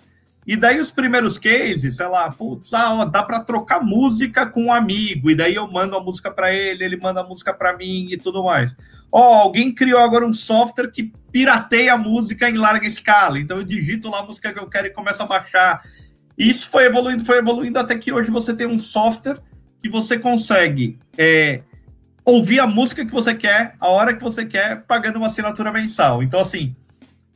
E 0.48 0.56
daí 0.56 0.80
os 0.80 0.92
primeiros 0.92 1.38
cases, 1.38 1.98
sei 1.98 2.08
lá, 2.08 2.32
putz, 2.32 2.74
ah, 2.74 2.94
ó, 2.94 3.06
dá 3.06 3.22
para 3.22 3.42
trocar 3.42 3.84
música 3.84 4.46
com 4.46 4.68
um 4.68 4.74
amigo, 4.74 5.30
e 5.30 5.36
daí 5.36 5.56
eu 5.56 5.70
mando 5.70 5.98
a 5.98 6.02
música 6.02 6.32
para 6.32 6.54
ele, 6.54 6.86
ele 6.86 6.96
manda 6.96 7.20
a 7.20 7.24
música 7.24 7.54
para 7.54 7.76
mim 7.76 8.08
e 8.10 8.16
tudo 8.16 8.42
mais. 8.42 8.74
Ó, 9.12 9.22
alguém 9.22 9.76
criou 9.76 10.00
agora 10.00 10.26
um 10.26 10.32
software 10.32 10.90
que 10.90 11.12
pirateia 11.34 11.96
a 11.96 11.98
música 11.98 12.50
em 12.50 12.56
larga 12.56 12.88
escala, 12.88 13.38
então 13.38 13.58
eu 13.58 13.64
digito 13.66 14.10
lá 14.10 14.20
a 14.20 14.26
música 14.26 14.54
que 14.54 14.60
eu 14.60 14.70
quero 14.70 14.88
e 14.88 14.92
começo 14.92 15.22
a 15.22 15.28
baixar. 15.28 15.82
Isso 16.38 16.70
foi 16.70 16.86
evoluindo, 16.86 17.26
foi 17.26 17.40
evoluindo 17.40 17.78
até 17.78 17.98
que 17.98 18.14
hoje 18.14 18.32
você 18.32 18.54
tem 18.54 18.68
um 18.68 18.80
software 18.80 19.40
que 19.84 19.90
você 19.90 20.18
consegue 20.18 20.98
é, 21.18 21.62
ouvir 22.28 22.60
a 22.60 22.68
música 22.68 23.06
que 23.06 23.12
você 23.12 23.34
quer, 23.34 23.76
a 23.80 23.88
hora 23.88 24.14
que 24.14 24.22
você 24.22 24.46
quer, 24.46 24.84
pagando 24.86 25.16
uma 25.16 25.28
assinatura 25.28 25.72
mensal. 25.72 26.22
Então, 26.22 26.42
assim, 26.42 26.76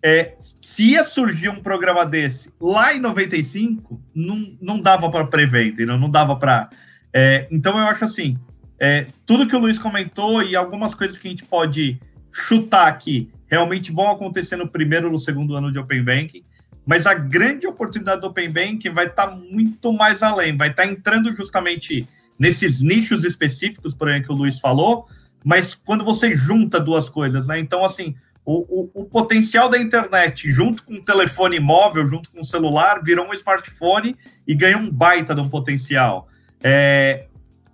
é, 0.03 0.35
se 0.61 0.89
ia 0.89 1.03
surgir 1.05 1.47
um 1.47 1.63
programa 1.63 2.05
desse 2.05 2.51
lá 2.59 2.93
em 2.93 2.99
95, 2.99 4.01
não, 4.13 4.53
não 4.61 4.81
dava 4.81 5.09
para 5.09 5.25
prever, 5.25 5.67
entendeu? 5.67 5.97
Não 5.97 6.09
dava 6.09 6.35
para. 6.35 6.69
É, 7.13 7.47
então, 7.49 7.79
eu 7.79 7.85
acho 7.85 8.03
assim: 8.03 8.37
é, 8.77 9.07
tudo 9.25 9.47
que 9.47 9.55
o 9.55 9.59
Luiz 9.59 9.79
comentou 9.79 10.43
e 10.43 10.57
algumas 10.57 10.93
coisas 10.93 11.17
que 11.17 11.25
a 11.25 11.31
gente 11.31 11.45
pode 11.45 11.97
chutar 12.29 12.87
aqui 12.87 13.31
realmente 13.47 13.93
vão 13.93 14.11
acontecer 14.11 14.57
no 14.57 14.67
primeiro 14.67 15.07
ou 15.07 15.13
no 15.13 15.19
segundo 15.19 15.55
ano 15.55 15.71
de 15.71 15.79
Open 15.79 16.03
Banking, 16.03 16.43
mas 16.85 17.05
a 17.05 17.13
grande 17.13 17.65
oportunidade 17.65 18.19
do 18.19 18.27
Open 18.27 18.49
Banking 18.49 18.89
vai 18.89 19.05
estar 19.05 19.27
tá 19.27 19.35
muito 19.35 19.93
mais 19.93 20.21
além, 20.21 20.55
vai 20.57 20.69
estar 20.69 20.83
tá 20.83 20.89
entrando 20.89 21.33
justamente 21.33 22.05
nesses 22.41 22.81
nichos 22.81 23.23
específicos, 23.23 23.93
por 23.93 24.09
exemplo, 24.09 24.29
que 24.29 24.33
o 24.33 24.35
Luiz 24.35 24.57
falou, 24.57 25.05
mas 25.45 25.75
quando 25.75 26.03
você 26.03 26.33
junta 26.33 26.79
duas 26.79 27.07
coisas, 27.07 27.45
né? 27.45 27.59
Então, 27.59 27.85
assim, 27.85 28.15
o, 28.43 28.81
o, 28.81 29.01
o, 29.03 29.05
potencial 29.05 29.69
da 29.69 29.77
internet, 29.77 30.49
junto 30.49 30.81
com 30.81 30.95
o 30.95 31.05
telefone 31.05 31.59
móvel, 31.59 32.07
junto 32.07 32.31
com 32.31 32.41
o 32.41 32.43
celular, 32.43 33.03
virou 33.03 33.27
um 33.27 33.33
smartphone 33.35 34.17
e 34.47 34.55
ganhou 34.55 34.81
um 34.81 34.89
baita 34.89 35.35
de 35.35 35.41
um 35.41 35.47
potencial. 35.47 36.27
É, 36.63 37.27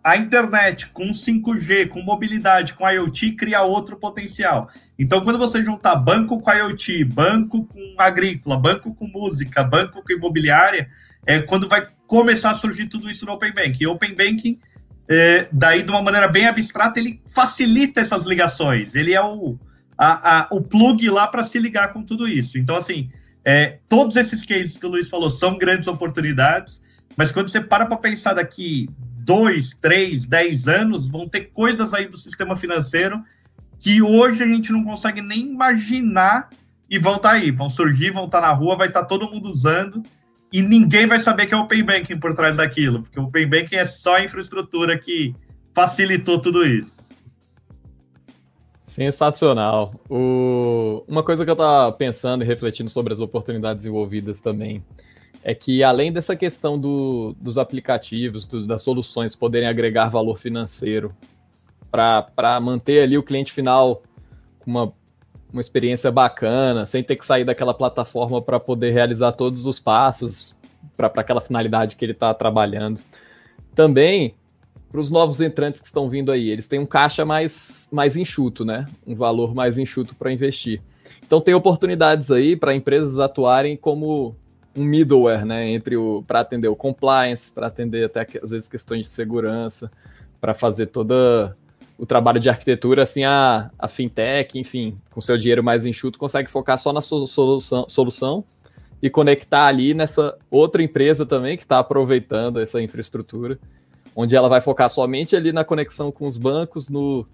a 0.03 0.17
internet 0.17 0.87
com 0.87 1.11
5G, 1.11 1.87
com 1.87 2.01
mobilidade, 2.01 2.73
com 2.73 2.89
IoT, 2.89 3.37
cria 3.37 3.61
outro 3.61 3.95
potencial. 3.95 4.69
Então, 4.99 5.21
quando 5.21 5.39
você 5.39 5.63
juntar 5.63 5.95
banco 5.95 6.41
com 6.41 6.51
IoT, 6.51 7.05
banco 7.05 7.63
com 7.63 7.95
agrícola, 7.97 8.57
banco 8.57 8.93
com 8.93 9.07
música, 9.07 9.63
banco 9.63 10.03
com 10.03 10.11
imobiliária, 10.11 10.89
é 11.25 11.39
quando 11.39 11.69
vai 11.69 11.87
começar 12.07 12.51
a 12.51 12.55
surgir 12.55 12.87
tudo 12.87 13.09
isso 13.09 13.25
no 13.25 13.33
Open 13.33 13.53
Banking. 13.53 13.83
E 13.83 13.87
Open 13.87 14.15
Banking, 14.15 14.59
é, 15.07 15.47
daí 15.51 15.83
de 15.83 15.91
uma 15.91 16.01
maneira 16.01 16.27
bem 16.27 16.47
abstrata, 16.47 16.99
ele 16.99 17.21
facilita 17.27 17.99
essas 17.99 18.25
ligações. 18.25 18.95
Ele 18.95 19.13
é 19.13 19.21
o, 19.21 19.59
a, 19.97 20.39
a, 20.39 20.47
o 20.51 20.61
plug 20.61 21.09
lá 21.09 21.27
para 21.27 21.43
se 21.43 21.59
ligar 21.59 21.93
com 21.93 22.01
tudo 22.01 22.27
isso. 22.27 22.57
Então, 22.57 22.75
assim, 22.75 23.11
é, 23.43 23.79
todos 23.87 24.15
esses 24.15 24.45
cases 24.45 24.77
que 24.77 24.85
o 24.85 24.89
Luiz 24.89 25.09
falou 25.09 25.29
são 25.29 25.57
grandes 25.57 25.87
oportunidades, 25.87 26.81
mas 27.15 27.31
quando 27.31 27.49
você 27.49 27.61
para 27.61 27.85
para 27.85 27.97
pensar 27.97 28.33
daqui 28.33 28.89
dois, 29.19 29.73
três, 29.81 30.25
dez 30.25 30.67
anos, 30.67 31.09
vão 31.09 31.27
ter 31.27 31.51
coisas 31.51 31.93
aí 31.93 32.07
do 32.07 32.17
sistema 32.17 32.55
financeiro 32.55 33.21
que 33.79 34.01
hoje 34.01 34.41
a 34.41 34.47
gente 34.47 34.71
não 34.71 34.83
consegue 34.83 35.21
nem 35.21 35.49
imaginar 35.49 36.49
e 36.89 36.97
vão 36.97 37.17
estar 37.17 37.29
tá 37.29 37.35
aí, 37.35 37.51
vão 37.51 37.69
surgir, 37.69 38.11
vão 38.11 38.25
estar 38.25 38.41
tá 38.41 38.47
na 38.47 38.53
rua, 38.53 38.77
vai 38.77 38.87
estar 38.87 39.01
tá 39.01 39.05
todo 39.07 39.29
mundo 39.29 39.49
usando 39.49 40.03
e 40.51 40.61
ninguém 40.61 41.05
vai 41.05 41.19
saber 41.19 41.45
que 41.45 41.53
é 41.53 41.57
Open 41.57 41.83
Banking 41.83 42.19
por 42.19 42.33
trás 42.33 42.55
daquilo, 42.55 43.03
porque 43.03 43.19
o 43.19 43.23
Open 43.23 43.47
Banking 43.47 43.75
é 43.75 43.85
só 43.85 44.15
a 44.15 44.23
infraestrutura 44.23 44.97
que 44.97 45.35
facilitou 45.73 46.39
tudo 46.39 46.65
isso. 46.65 47.07
Sensacional. 48.85 49.93
O... 50.09 51.03
Uma 51.07 51.21
coisa 51.21 51.43
que 51.43 51.51
eu 51.51 51.53
estava 51.53 51.91
pensando 51.91 52.43
e 52.43 52.47
refletindo 52.47 52.89
sobre 52.89 53.13
as 53.13 53.19
oportunidades 53.19 53.85
envolvidas 53.85 54.39
também 54.39 54.83
é 55.43 55.53
que, 55.53 55.83
além 55.83 56.11
dessa 56.11 56.35
questão 56.35 56.79
do, 56.79 57.35
dos 57.39 57.57
aplicativos, 57.57 58.47
do, 58.47 58.65
das 58.65 58.81
soluções 58.81 59.35
poderem 59.35 59.67
agregar 59.67 60.09
valor 60.09 60.37
financeiro 60.39 61.15
para 61.91 62.59
manter 62.59 63.03
ali 63.03 63.17
o 63.17 63.23
cliente 63.23 63.53
final 63.53 64.01
com 64.59 64.71
uma 64.71 64.93
uma 65.51 65.61
experiência 65.61 66.11
bacana, 66.11 66.85
sem 66.85 67.03
ter 67.03 67.15
que 67.15 67.25
sair 67.25 67.45
daquela 67.45 67.73
plataforma 67.73 68.41
para 68.41 68.59
poder 68.59 68.91
realizar 68.91 69.31
todos 69.31 69.65
os 69.65 69.79
passos 69.79 70.55
para 70.95 71.07
aquela 71.07 71.41
finalidade 71.41 71.95
que 71.95 72.03
ele 72.03 72.11
está 72.11 72.33
trabalhando. 72.33 73.01
Também 73.73 74.35
para 74.89 75.01
os 75.01 75.11
novos 75.11 75.41
entrantes 75.41 75.81
que 75.81 75.87
estão 75.87 76.09
vindo 76.09 76.31
aí, 76.31 76.49
eles 76.49 76.67
têm 76.67 76.79
um 76.79 76.85
caixa 76.85 77.25
mais, 77.25 77.87
mais 77.91 78.15
enxuto, 78.15 78.63
né? 78.63 78.87
Um 79.05 79.15
valor 79.15 79.53
mais 79.53 79.77
enxuto 79.77 80.15
para 80.15 80.31
investir. 80.31 80.81
Então 81.25 81.41
tem 81.41 81.53
oportunidades 81.53 82.31
aí 82.31 82.55
para 82.55 82.73
empresas 82.73 83.19
atuarem 83.19 83.75
como 83.75 84.35
um 84.75 84.83
middleware, 84.83 85.45
né? 85.45 85.69
Entre 85.69 85.97
o 85.97 86.23
para 86.25 86.39
atender 86.39 86.67
o 86.69 86.75
compliance, 86.75 87.51
para 87.51 87.67
atender 87.67 88.05
até 88.05 88.25
às 88.41 88.51
vezes 88.51 88.67
questões 88.67 89.01
de 89.01 89.09
segurança, 89.09 89.91
para 90.39 90.53
fazer 90.53 90.87
toda 90.87 91.53
o 91.97 92.05
trabalho 92.05 92.39
de 92.39 92.49
arquitetura, 92.49 93.03
assim, 93.03 93.23
a, 93.23 93.71
a 93.77 93.87
fintech, 93.87 94.57
enfim, 94.57 94.95
com 95.09 95.19
seu 95.19 95.37
dinheiro 95.37 95.63
mais 95.63 95.85
enxuto, 95.85 96.19
consegue 96.19 96.49
focar 96.49 96.77
só 96.77 96.93
na 96.93 97.01
solução, 97.01 97.85
solução 97.89 98.43
e 99.01 99.09
conectar 99.09 99.65
ali 99.65 99.93
nessa 99.93 100.37
outra 100.49 100.83
empresa 100.83 101.25
também 101.25 101.57
que 101.57 101.63
está 101.63 101.79
aproveitando 101.79 102.59
essa 102.59 102.81
infraestrutura, 102.81 103.59
onde 104.15 104.35
ela 104.35 104.47
vai 104.47 104.61
focar 104.61 104.89
somente 104.89 105.35
ali 105.35 105.51
na 105.51 105.63
conexão 105.63 106.11
com 106.11 106.25
os 106.25 106.37
bancos, 106.37 106.89
no 106.89 107.25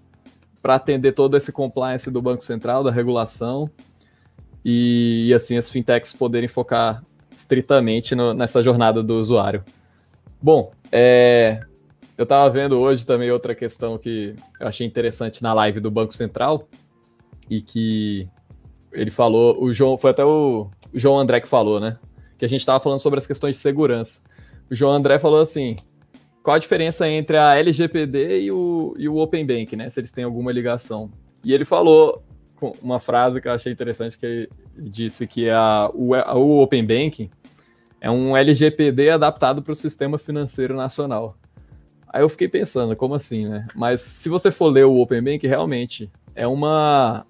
para 0.62 0.76
atender 0.76 1.12
todo 1.12 1.36
esse 1.36 1.52
compliance 1.52 2.10
do 2.10 2.22
Banco 2.22 2.42
Central, 2.42 2.82
da 2.82 2.90
regulação, 2.90 3.70
e, 4.64 5.26
e 5.28 5.34
assim 5.34 5.58
as 5.58 5.70
fintechs 5.70 6.14
poderem 6.14 6.48
focar 6.48 7.02
estritamente 7.36 8.14
no, 8.14 8.32
nessa 8.32 8.62
jornada 8.62 9.02
do 9.02 9.18
usuário. 9.18 9.62
Bom, 10.40 10.72
é, 10.90 11.60
eu 12.16 12.24
tava 12.24 12.48
vendo 12.50 12.78
hoje 12.78 13.04
também 13.04 13.30
outra 13.30 13.54
questão 13.54 13.98
que 13.98 14.34
eu 14.60 14.68
achei 14.68 14.86
interessante 14.86 15.42
na 15.42 15.52
live 15.52 15.80
do 15.80 15.90
Banco 15.90 16.14
Central 16.14 16.68
e 17.50 17.60
que 17.60 18.28
ele 18.92 19.10
falou, 19.10 19.62
o 19.62 19.72
João, 19.72 19.96
foi 19.96 20.10
até 20.10 20.24
o, 20.24 20.70
João 20.94 21.18
André 21.18 21.40
que 21.40 21.48
falou, 21.48 21.80
né? 21.80 21.98
Que 22.38 22.44
a 22.44 22.48
gente 22.48 22.64
tava 22.64 22.78
falando 22.80 23.00
sobre 23.00 23.18
as 23.18 23.26
questões 23.26 23.56
de 23.56 23.62
segurança. 23.62 24.20
O 24.70 24.74
João 24.74 24.92
André 24.92 25.18
falou 25.18 25.40
assim: 25.40 25.74
qual 26.42 26.54
a 26.54 26.58
diferença 26.58 27.08
entre 27.08 27.36
a 27.36 27.56
LGPD 27.56 28.42
e 28.42 28.52
o, 28.52 28.94
e 28.96 29.08
o 29.08 29.16
Open 29.16 29.44
Bank, 29.44 29.74
né? 29.74 29.90
Se 29.90 30.00
eles 30.00 30.12
têm 30.12 30.24
alguma 30.24 30.52
ligação. 30.52 31.10
E 31.42 31.52
ele 31.52 31.64
falou 31.64 32.22
uma 32.80 33.00
frase 33.00 33.40
que 33.40 33.48
eu 33.48 33.52
achei 33.52 33.72
interessante, 33.72 34.16
que 34.16 34.24
ele 34.24 34.50
disse 34.76 35.26
que 35.26 35.50
a, 35.50 35.90
o, 35.92 36.14
a, 36.14 36.34
o 36.34 36.62
Open 36.62 36.86
Banking 36.86 37.28
é 38.00 38.10
um 38.10 38.36
LGPD 38.36 39.10
adaptado 39.10 39.62
para 39.62 39.72
o 39.72 39.76
sistema 39.76 40.16
financeiro 40.16 40.74
nacional. 40.74 41.36
Aí 42.14 42.22
eu 42.22 42.28
fiquei 42.28 42.46
pensando, 42.46 42.94
como 42.94 43.12
assim, 43.12 43.48
né? 43.48 43.66
Mas 43.74 44.00
se 44.00 44.28
você 44.28 44.52
for 44.52 44.68
ler 44.68 44.84
o 44.84 45.00
Open 45.00 45.20
Bank, 45.20 45.44
realmente 45.48 46.08
é 46.32 46.46
uma, 46.46 47.26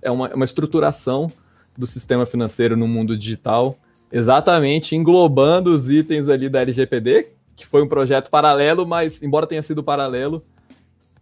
é 0.00 0.12
uma, 0.12 0.32
uma 0.32 0.44
estruturação 0.44 1.28
do 1.76 1.88
sistema 1.88 2.24
financeiro 2.24 2.76
no 2.76 2.86
mundo 2.86 3.18
digital, 3.18 3.76
exatamente 4.12 4.94
englobando 4.94 5.74
os 5.74 5.90
itens 5.90 6.28
ali 6.28 6.48
da 6.48 6.60
LGPD, 6.60 7.30
que 7.56 7.66
foi 7.66 7.82
um 7.82 7.88
projeto 7.88 8.30
paralelo, 8.30 8.86
mas 8.86 9.24
embora 9.24 9.44
tenha 9.44 9.60
sido 9.60 9.82
paralelo, 9.82 10.40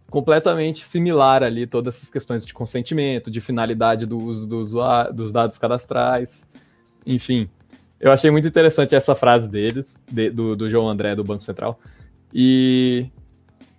completamente 0.07 0.85
similar 0.85 1.41
ali, 1.41 1.65
todas 1.65 1.95
essas 1.95 2.11
questões 2.11 2.45
de 2.45 2.53
consentimento, 2.53 3.31
de 3.31 3.41
finalidade 3.41 4.05
do 4.05 4.19
uso 4.19 4.45
do 4.45 4.59
usuário, 4.59 5.11
dos 5.11 5.31
dados 5.31 5.57
cadastrais, 5.57 6.47
enfim. 7.03 7.49
Eu 7.99 8.11
achei 8.11 8.29
muito 8.29 8.47
interessante 8.47 8.93
essa 8.93 9.15
frase 9.15 9.49
deles, 9.49 9.97
de, 10.07 10.29
do, 10.29 10.55
do 10.55 10.69
João 10.69 10.87
André, 10.87 11.15
do 11.15 11.23
Banco 11.23 11.41
Central. 11.41 11.79
E, 12.33 13.07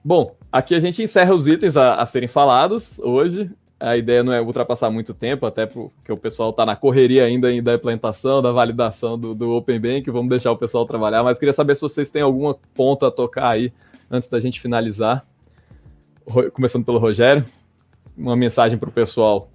bom, 0.05 0.37
aqui 0.51 0.75
a 0.75 0.81
gente 0.81 1.03
encerra 1.03 1.35
os 1.35 1.47
itens 1.47 1.77
a, 1.77 1.97
a 1.97 2.07
serem 2.07 2.29
falados 2.29 2.99
hoje. 2.99 3.51
A 3.81 3.97
ideia 3.97 4.23
não 4.23 4.33
é 4.33 4.41
ultrapassar 4.41 4.91
muito 4.91 5.13
tempo, 5.13 5.45
até 5.45 5.67
porque 5.67 6.13
o 6.13 6.17
pessoal 6.17 6.51
está 6.51 6.65
na 6.65 6.77
correria 6.77 7.25
ainda 7.25 7.49
da 7.61 7.75
implementação, 7.75 8.41
da 8.41 8.53
validação 8.53 9.19
do, 9.19 9.35
do 9.35 9.51
Open 9.51 9.81
Bank. 9.81 10.09
Vamos 10.09 10.29
deixar 10.29 10.53
o 10.53 10.57
pessoal 10.57 10.87
trabalhar, 10.87 11.25
mas 11.25 11.39
queria 11.39 11.53
saber 11.53 11.75
se 11.75 11.81
vocês 11.81 12.11
têm 12.11 12.23
algum 12.23 12.55
ponto 12.75 13.05
a 13.05 13.11
tocar 13.11 13.49
aí 13.49 13.73
antes 14.09 14.29
da 14.29 14.39
gente 14.39 14.61
finalizar. 14.61 15.27
Começando 16.53 16.85
pelo 16.85 16.99
Rogério, 16.99 17.45
uma 18.17 18.37
mensagem 18.37 18.79
para 18.79 18.89
o 18.89 18.93
pessoal. 18.93 19.51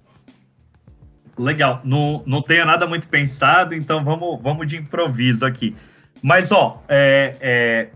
Legal, 1.38 1.80
não, 1.84 2.22
não 2.26 2.42
tenho 2.42 2.66
nada 2.66 2.86
muito 2.86 3.08
pensado, 3.08 3.74
então 3.74 4.04
vamos, 4.04 4.42
vamos 4.42 4.66
de 4.66 4.76
improviso 4.76 5.46
aqui. 5.46 5.74
Mas, 6.20 6.50
ó, 6.50 6.82
é, 6.88 7.36
é, 7.40 7.88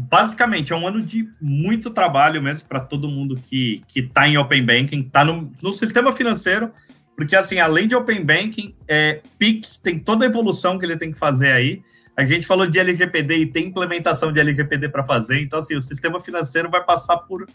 basicamente 0.00 0.72
é 0.72 0.76
um 0.76 0.86
ano 0.86 1.02
de 1.02 1.28
muito 1.40 1.90
trabalho 1.90 2.40
mesmo 2.42 2.66
para 2.68 2.80
todo 2.80 3.08
mundo 3.08 3.36
que 3.36 3.82
está 3.94 4.26
em 4.26 4.38
Open 4.38 4.64
Banking, 4.64 5.00
está 5.00 5.24
no, 5.24 5.52
no 5.60 5.72
sistema 5.72 6.12
financeiro, 6.12 6.72
porque 7.16 7.36
assim, 7.36 7.58
além 7.58 7.86
de 7.86 7.94
Open 7.94 8.24
Banking, 8.24 8.74
é, 8.88 9.20
Pix 9.38 9.76
tem 9.76 9.98
toda 9.98 10.24
a 10.24 10.28
evolução 10.28 10.78
que 10.78 10.86
ele 10.86 10.96
tem 10.96 11.12
que 11.12 11.18
fazer 11.18 11.52
aí. 11.52 11.82
A 12.16 12.24
gente 12.24 12.46
falou 12.46 12.66
de 12.66 12.78
LGPD 12.78 13.36
e 13.36 13.46
tem 13.46 13.66
implementação 13.66 14.32
de 14.32 14.40
LGPD 14.40 14.88
para 14.88 15.04
fazer, 15.04 15.40
então 15.42 15.58
assim, 15.58 15.76
o 15.76 15.82
sistema 15.82 16.18
financeiro 16.18 16.70
vai 16.70 16.82
passar 16.82 17.18
por 17.18 17.46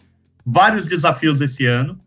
vários 0.46 0.88
desafios 0.88 1.42
esse 1.42 1.66
ano. 1.66 2.00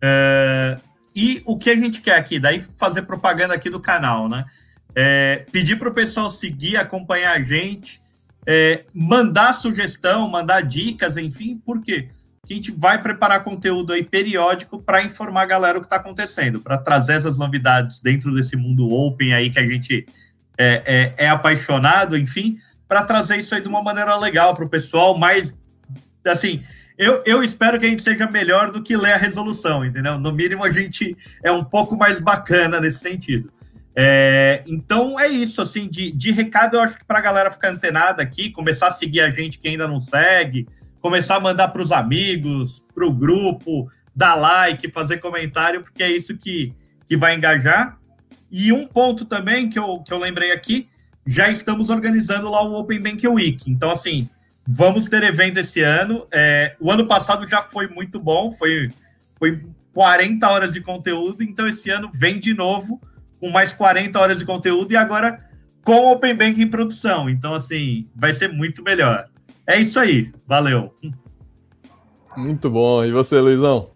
É, 0.00 0.78
e 1.14 1.42
o 1.44 1.58
que 1.58 1.70
a 1.70 1.76
gente 1.76 2.00
quer 2.00 2.16
aqui, 2.16 2.38
daí 2.38 2.64
fazer 2.76 3.02
propaganda 3.02 3.54
aqui 3.54 3.68
do 3.68 3.80
canal, 3.80 4.28
né? 4.28 4.44
É, 4.94 5.44
pedir 5.52 5.76
para 5.76 5.90
o 5.90 5.94
pessoal 5.94 6.30
seguir, 6.30 6.78
acompanhar 6.78 7.36
a 7.36 7.42
gente, 7.42 8.00
é, 8.46 8.84
mandar 8.94 9.52
sugestão, 9.54 10.28
mandar 10.28 10.62
dicas, 10.62 11.16
enfim, 11.16 11.60
por 11.64 11.82
quê? 11.82 12.08
Porque 12.40 12.54
a 12.54 12.56
gente 12.56 12.70
vai 12.70 13.02
preparar 13.02 13.42
conteúdo 13.42 13.92
aí 13.92 14.04
periódico 14.04 14.80
para 14.80 15.02
informar 15.02 15.42
a 15.42 15.46
galera 15.46 15.78
o 15.78 15.80
que 15.80 15.86
está 15.86 15.96
acontecendo, 15.96 16.60
para 16.60 16.78
trazer 16.78 17.14
essas 17.14 17.36
novidades 17.36 17.98
dentro 17.98 18.32
desse 18.32 18.56
mundo 18.56 18.88
open 18.90 19.34
aí 19.34 19.50
que 19.50 19.58
a 19.58 19.66
gente 19.66 20.06
é, 20.56 21.14
é, 21.18 21.24
é 21.24 21.28
apaixonado, 21.28 22.16
enfim, 22.16 22.58
para 22.86 23.02
trazer 23.02 23.36
isso 23.38 23.54
aí 23.54 23.60
de 23.60 23.68
uma 23.68 23.82
maneira 23.82 24.16
legal 24.16 24.54
para 24.54 24.64
o 24.64 24.68
pessoal, 24.68 25.18
mais 25.18 25.52
assim, 26.24 26.62
eu, 26.98 27.22
eu 27.26 27.42
espero 27.42 27.78
que 27.78 27.86
a 27.86 27.88
gente 27.88 28.02
seja 28.02 28.28
melhor 28.28 28.70
do 28.70 28.82
que 28.82 28.96
ler 28.96 29.12
a 29.12 29.18
resolução, 29.18 29.84
entendeu? 29.84 30.18
No 30.18 30.32
mínimo, 30.32 30.64
a 30.64 30.70
gente 30.70 31.16
é 31.42 31.52
um 31.52 31.62
pouco 31.62 31.96
mais 31.96 32.20
bacana 32.20 32.80
nesse 32.80 33.00
sentido. 33.00 33.52
É, 33.98 34.62
então 34.66 35.18
é 35.18 35.26
isso, 35.26 35.62
assim, 35.62 35.88
de, 35.88 36.12
de 36.12 36.30
recado, 36.30 36.76
eu 36.76 36.80
acho 36.80 36.98
que 36.98 37.04
para 37.04 37.18
a 37.18 37.22
galera 37.22 37.50
ficar 37.50 37.70
antenada 37.70 38.22
aqui, 38.22 38.50
começar 38.50 38.88
a 38.88 38.90
seguir 38.90 39.20
a 39.20 39.30
gente 39.30 39.58
que 39.58 39.68
ainda 39.68 39.88
não 39.88 40.00
segue, 40.00 40.66
começar 41.00 41.36
a 41.36 41.40
mandar 41.40 41.68
para 41.68 41.82
os 41.82 41.90
amigos, 41.90 42.84
para 42.94 43.06
o 43.06 43.12
grupo, 43.12 43.90
dar 44.14 44.34
like, 44.34 44.90
fazer 44.92 45.18
comentário, 45.18 45.82
porque 45.82 46.02
é 46.02 46.10
isso 46.10 46.36
que, 46.36 46.74
que 47.08 47.16
vai 47.16 47.34
engajar. 47.34 47.98
E 48.50 48.72
um 48.72 48.86
ponto 48.86 49.24
também 49.24 49.68
que 49.68 49.78
eu, 49.78 50.00
que 50.00 50.12
eu 50.12 50.18
lembrei 50.18 50.52
aqui, 50.52 50.88
já 51.26 51.48
estamos 51.48 51.90
organizando 51.90 52.50
lá 52.50 52.62
o 52.62 52.78
Open 52.78 53.00
Bank 53.00 53.26
Week. 53.26 53.70
Então, 53.70 53.90
assim, 53.90 54.28
Vamos 54.66 55.08
ter 55.08 55.22
evento 55.22 55.58
esse 55.58 55.80
ano. 55.80 56.26
É, 56.32 56.74
o 56.80 56.90
ano 56.90 57.06
passado 57.06 57.46
já 57.46 57.62
foi 57.62 57.86
muito 57.86 58.18
bom, 58.18 58.50
foi, 58.50 58.90
foi 59.38 59.64
40 59.92 60.48
horas 60.48 60.72
de 60.72 60.80
conteúdo, 60.80 61.42
então 61.42 61.68
esse 61.68 61.88
ano 61.88 62.10
vem 62.12 62.40
de 62.40 62.52
novo 62.52 63.00
com 63.46 63.50
mais 63.50 63.72
40 63.72 64.18
horas 64.18 64.38
de 64.40 64.44
conteúdo 64.44 64.92
e 64.92 64.96
agora 64.96 65.38
com 65.84 66.10
Open 66.10 66.34
Bank 66.34 66.60
em 66.60 66.66
produção. 66.66 67.30
Então, 67.30 67.54
assim, 67.54 68.04
vai 68.14 68.32
ser 68.32 68.52
muito 68.52 68.82
melhor. 68.82 69.28
É 69.64 69.78
isso 69.78 70.00
aí. 70.00 70.32
Valeu. 70.48 70.92
Muito 72.36 72.68
bom. 72.68 73.04
E 73.04 73.12
você, 73.12 73.38
Luizão? 73.38 73.90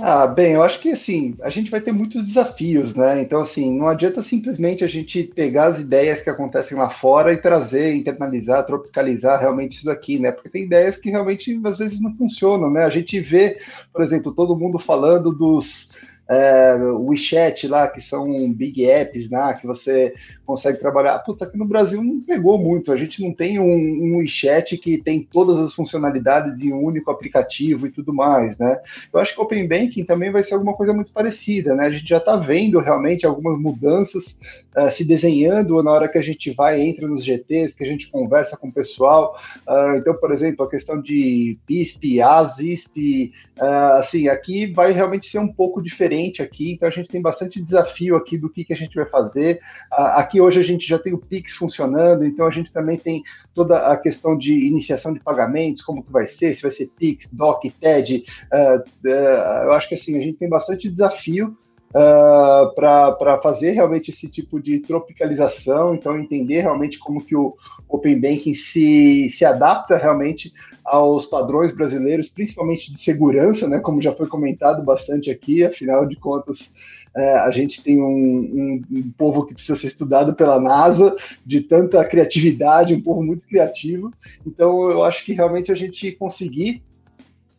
Ah, 0.00 0.26
bem, 0.26 0.54
eu 0.54 0.62
acho 0.62 0.80
que 0.80 0.90
assim, 0.90 1.36
a 1.42 1.50
gente 1.50 1.70
vai 1.70 1.78
ter 1.78 1.92
muitos 1.92 2.24
desafios, 2.24 2.94
né? 2.94 3.20
Então, 3.20 3.42
assim, 3.42 3.76
não 3.78 3.86
adianta 3.86 4.22
simplesmente 4.22 4.82
a 4.82 4.88
gente 4.88 5.22
pegar 5.22 5.66
as 5.66 5.80
ideias 5.80 6.22
que 6.22 6.30
acontecem 6.30 6.78
lá 6.78 6.88
fora 6.88 7.32
e 7.32 7.36
trazer, 7.36 7.94
internalizar, 7.94 8.64
tropicalizar 8.64 9.38
realmente 9.38 9.76
isso 9.76 9.90
aqui, 9.90 10.18
né? 10.18 10.32
Porque 10.32 10.48
tem 10.48 10.64
ideias 10.64 10.96
que 10.96 11.10
realmente 11.10 11.60
às 11.64 11.78
vezes 11.78 12.00
não 12.00 12.10
funcionam, 12.16 12.70
né? 12.70 12.84
A 12.84 12.90
gente 12.90 13.20
vê, 13.20 13.58
por 13.92 14.02
exemplo, 14.02 14.32
todo 14.32 14.56
mundo 14.56 14.78
falando 14.78 15.30
dos 15.30 15.92
é, 16.28 16.76
WeChat 16.76 17.66
lá, 17.66 17.88
que 17.88 18.00
são 18.00 18.52
big 18.52 18.84
apps, 18.88 19.28
né, 19.30 19.56
que 19.60 19.66
você 19.66 20.14
consegue 20.46 20.78
trabalhar. 20.78 21.18
Putz, 21.20 21.42
aqui 21.42 21.58
no 21.58 21.66
Brasil 21.66 22.02
não 22.02 22.20
pegou 22.20 22.58
muito, 22.58 22.92
a 22.92 22.96
gente 22.96 23.22
não 23.22 23.32
tem 23.32 23.58
um, 23.58 23.64
um 23.64 24.16
WeChat 24.18 24.76
que 24.78 24.98
tem 24.98 25.22
todas 25.22 25.58
as 25.58 25.74
funcionalidades 25.74 26.62
em 26.62 26.72
um 26.72 26.82
único 26.82 27.10
aplicativo 27.10 27.86
e 27.86 27.90
tudo 27.90 28.14
mais, 28.14 28.58
né? 28.58 28.78
Eu 29.12 29.20
acho 29.20 29.34
que 29.34 29.40
o 29.40 29.44
Open 29.44 29.66
Banking 29.66 30.04
também 30.04 30.30
vai 30.30 30.42
ser 30.42 30.54
alguma 30.54 30.74
coisa 30.74 30.92
muito 30.92 31.12
parecida, 31.12 31.74
né? 31.74 31.86
A 31.86 31.90
gente 31.90 32.08
já 32.08 32.18
está 32.18 32.36
vendo 32.36 32.78
realmente 32.78 33.26
algumas 33.26 33.60
mudanças 33.60 34.38
uh, 34.76 34.90
se 34.90 35.04
desenhando 35.04 35.82
na 35.82 35.90
hora 35.90 36.08
que 36.08 36.18
a 36.18 36.22
gente 36.22 36.50
vai, 36.52 36.80
entra 36.80 37.06
nos 37.06 37.24
GTs, 37.24 37.76
que 37.76 37.84
a 37.84 37.88
gente 37.88 38.10
conversa 38.10 38.56
com 38.56 38.68
o 38.68 38.72
pessoal. 38.72 39.36
Uh, 39.66 39.96
então, 39.96 40.14
por 40.14 40.32
exemplo, 40.32 40.64
a 40.64 40.70
questão 40.70 41.00
de 41.00 41.58
PISP, 41.66 42.20
ASISP, 42.20 43.32
uh, 43.58 43.98
assim, 43.98 44.28
aqui 44.28 44.72
vai 44.72 44.92
realmente 44.92 45.26
ser 45.26 45.38
um 45.38 45.48
pouco 45.48 45.82
diferente 45.82 46.11
aqui, 46.42 46.72
então 46.72 46.88
a 46.88 46.92
gente 46.92 47.08
tem 47.08 47.20
bastante 47.20 47.62
desafio 47.62 48.16
aqui 48.16 48.36
do 48.36 48.48
que, 48.48 48.64
que 48.64 48.72
a 48.72 48.76
gente 48.76 48.94
vai 48.94 49.06
fazer. 49.06 49.60
aqui 49.90 50.40
hoje 50.40 50.60
a 50.60 50.64
gente 50.64 50.86
já 50.86 50.98
tem 50.98 51.12
o 51.12 51.18
Pix 51.18 51.54
funcionando, 51.54 52.24
então 52.24 52.46
a 52.46 52.50
gente 52.50 52.72
também 52.72 52.98
tem 52.98 53.22
toda 53.54 53.78
a 53.78 53.96
questão 53.96 54.36
de 54.36 54.52
iniciação 54.66 55.12
de 55.12 55.20
pagamentos, 55.20 55.82
como 55.82 56.02
que 56.02 56.12
vai 56.12 56.26
ser, 56.26 56.54
se 56.54 56.62
vai 56.62 56.70
ser 56.70 56.90
Pix, 56.98 57.30
DOC, 57.32 57.70
TED. 57.70 58.24
Uh, 58.52 59.08
uh, 59.08 59.64
eu 59.64 59.72
acho 59.72 59.88
que 59.88 59.94
assim, 59.94 60.16
a 60.18 60.20
gente 60.20 60.38
tem 60.38 60.48
bastante 60.48 60.88
desafio 60.88 61.56
uh, 61.94 62.74
para 62.74 63.38
fazer 63.42 63.72
realmente 63.72 64.10
esse 64.10 64.28
tipo 64.28 64.60
de 64.60 64.80
tropicalização, 64.80 65.94
então 65.94 66.18
entender 66.18 66.62
realmente 66.62 66.98
como 66.98 67.24
que 67.24 67.36
o 67.36 67.54
Open 67.88 68.20
Banking 68.20 68.54
se, 68.54 69.28
se 69.30 69.44
adapta 69.44 69.96
realmente 69.96 70.52
aos 70.84 71.26
padrões 71.26 71.74
brasileiros, 71.74 72.28
principalmente 72.28 72.92
de 72.92 72.98
segurança, 72.98 73.68
né, 73.68 73.78
como 73.78 74.02
já 74.02 74.12
foi 74.12 74.26
comentado 74.26 74.82
bastante 74.82 75.30
aqui, 75.30 75.64
afinal 75.64 76.06
de 76.06 76.16
contas, 76.16 76.72
é, 77.14 77.34
a 77.40 77.50
gente 77.50 77.82
tem 77.82 78.00
um, 78.00 78.06
um, 78.06 78.82
um, 78.90 79.10
povo 79.16 79.44
que 79.44 79.52
precisa 79.52 79.76
ser 79.78 79.88
estudado 79.88 80.34
pela 80.34 80.58
NASA, 80.58 81.14
de 81.44 81.60
tanta 81.60 82.02
criatividade, 82.04 82.94
um 82.94 83.02
povo 83.02 83.22
muito 83.22 83.46
criativo. 83.46 84.10
Então, 84.46 84.90
eu 84.90 85.04
acho 85.04 85.22
que 85.24 85.34
realmente 85.34 85.70
a 85.70 85.74
gente 85.74 86.10
conseguir 86.12 86.82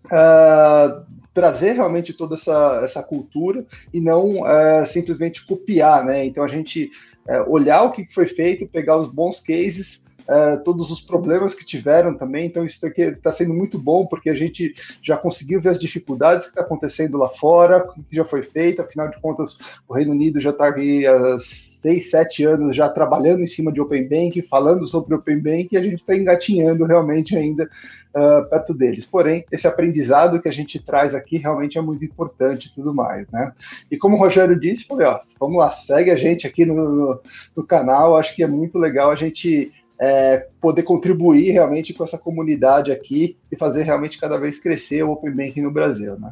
uh, 0.05 1.05
trazer 1.33 1.73
realmente 1.73 2.13
toda 2.13 2.35
essa, 2.35 2.81
essa 2.83 3.03
cultura 3.03 3.65
e 3.93 3.99
não 3.99 4.41
uh, 4.41 4.85
simplesmente 4.85 5.45
copiar, 5.45 6.05
né? 6.05 6.25
Então, 6.25 6.43
a 6.43 6.47
gente 6.47 6.91
uh, 7.27 7.51
olhar 7.51 7.83
o 7.83 7.91
que 7.91 8.05
foi 8.13 8.27
feito, 8.27 8.67
pegar 8.67 8.97
os 8.97 9.07
bons 9.07 9.39
cases 9.39 10.05
é, 10.27 10.57
todos 10.57 10.91
os 10.91 11.01
problemas 11.01 11.55
que 11.55 11.65
tiveram 11.65 12.15
também. 12.15 12.45
Então, 12.45 12.65
isso 12.65 12.86
aqui 12.86 13.01
está 13.01 13.31
sendo 13.31 13.53
muito 13.53 13.77
bom, 13.77 14.05
porque 14.05 14.29
a 14.29 14.36
gente 14.36 14.73
já 15.01 15.17
conseguiu 15.17 15.62
ver 15.62 15.69
as 15.69 15.79
dificuldades 15.79 16.45
que 16.45 16.51
está 16.51 16.62
acontecendo 16.62 17.17
lá 17.17 17.29
fora, 17.29 17.86
que 18.09 18.15
já 18.15 18.25
foi 18.25 18.43
feito, 18.43 18.81
afinal 18.81 19.09
de 19.09 19.19
contas, 19.19 19.57
o 19.88 19.93
Reino 19.93 20.12
Unido 20.12 20.39
já 20.39 20.51
está 20.51 20.67
aqui 20.67 21.05
há 21.05 21.38
seis, 21.39 22.09
sete 22.09 22.45
anos 22.45 22.75
já 22.75 22.88
trabalhando 22.89 23.41
em 23.41 23.47
cima 23.47 23.71
de 23.71 23.81
Open 23.81 24.07
Bank, 24.07 24.41
falando 24.43 24.88
sobre 24.88 25.15
Open 25.15 25.39
Bank, 25.39 25.69
e 25.71 25.77
a 25.77 25.81
gente 25.81 25.95
está 25.95 26.15
engatinhando 26.15 26.86
realmente 26.86 27.36
ainda 27.36 27.69
uh, 28.15 28.49
perto 28.49 28.73
deles. 28.73 29.05
Porém, 29.05 29.45
esse 29.51 29.67
aprendizado 29.67 30.41
que 30.41 30.47
a 30.47 30.53
gente 30.53 30.79
traz 30.79 31.13
aqui 31.13 31.38
realmente 31.38 31.77
é 31.77 31.81
muito 31.81 32.05
importante 32.05 32.67
e 32.67 32.73
tudo 32.73 32.93
mais, 32.93 33.29
né? 33.29 33.51
E 33.91 33.97
como 33.97 34.15
o 34.15 34.19
Rogério 34.19 34.57
disse, 34.57 34.86
falei, 34.86 35.07
ó, 35.07 35.19
vamos 35.38 35.57
lá, 35.57 35.69
segue 35.69 36.09
a 36.09 36.15
gente 36.15 36.47
aqui 36.47 36.65
no, 36.65 36.75
no, 36.75 37.19
no 37.57 37.67
canal, 37.67 38.15
acho 38.15 38.33
que 38.33 38.43
é 38.43 38.47
muito 38.47 38.79
legal 38.79 39.12
a 39.12 39.15
gente 39.15 39.73
é, 39.99 40.47
poder 40.60 40.84
contribuir 40.84 41.51
realmente 41.51 41.93
com 41.93 42.03
essa 42.03 42.17
comunidade 42.17 42.91
aqui 42.91 43.38
e 43.51 43.56
fazer 43.56 43.84
realmente 43.84 44.19
cada 44.19 44.38
vez 44.38 44.60
crescer 44.60 45.03
o 45.03 45.12
Open 45.12 45.32
Banking 45.32 45.62
no 45.62 45.71
Brasil, 45.71 46.19
né? 46.19 46.32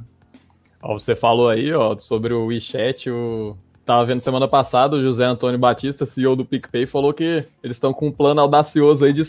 Ó, 0.82 0.97
você 0.97 1.15
falou 1.15 1.50
aí 1.50 1.71
ó, 1.74 1.97
sobre 1.97 2.34
o 2.34 2.47
WeChat, 2.47 3.10
o... 3.10 3.56
Tava 3.84 4.06
vendo 4.06 4.21
semana 4.21 4.47
passada, 4.47 4.95
o 4.95 5.02
José 5.02 5.26
Antônio 5.26 5.58
Batista, 5.58 6.06
CEO 6.06 6.36
do 6.36 6.45
PicPay, 6.45 6.86
falou 6.86 7.13
que 7.13 7.43
eles 7.63 7.78
estão 7.78 7.91
com 7.91 8.08
um 8.08 8.12
plano 8.12 8.39
audacioso 8.39 9.04
aí 9.04 9.12
de 9.12 9.26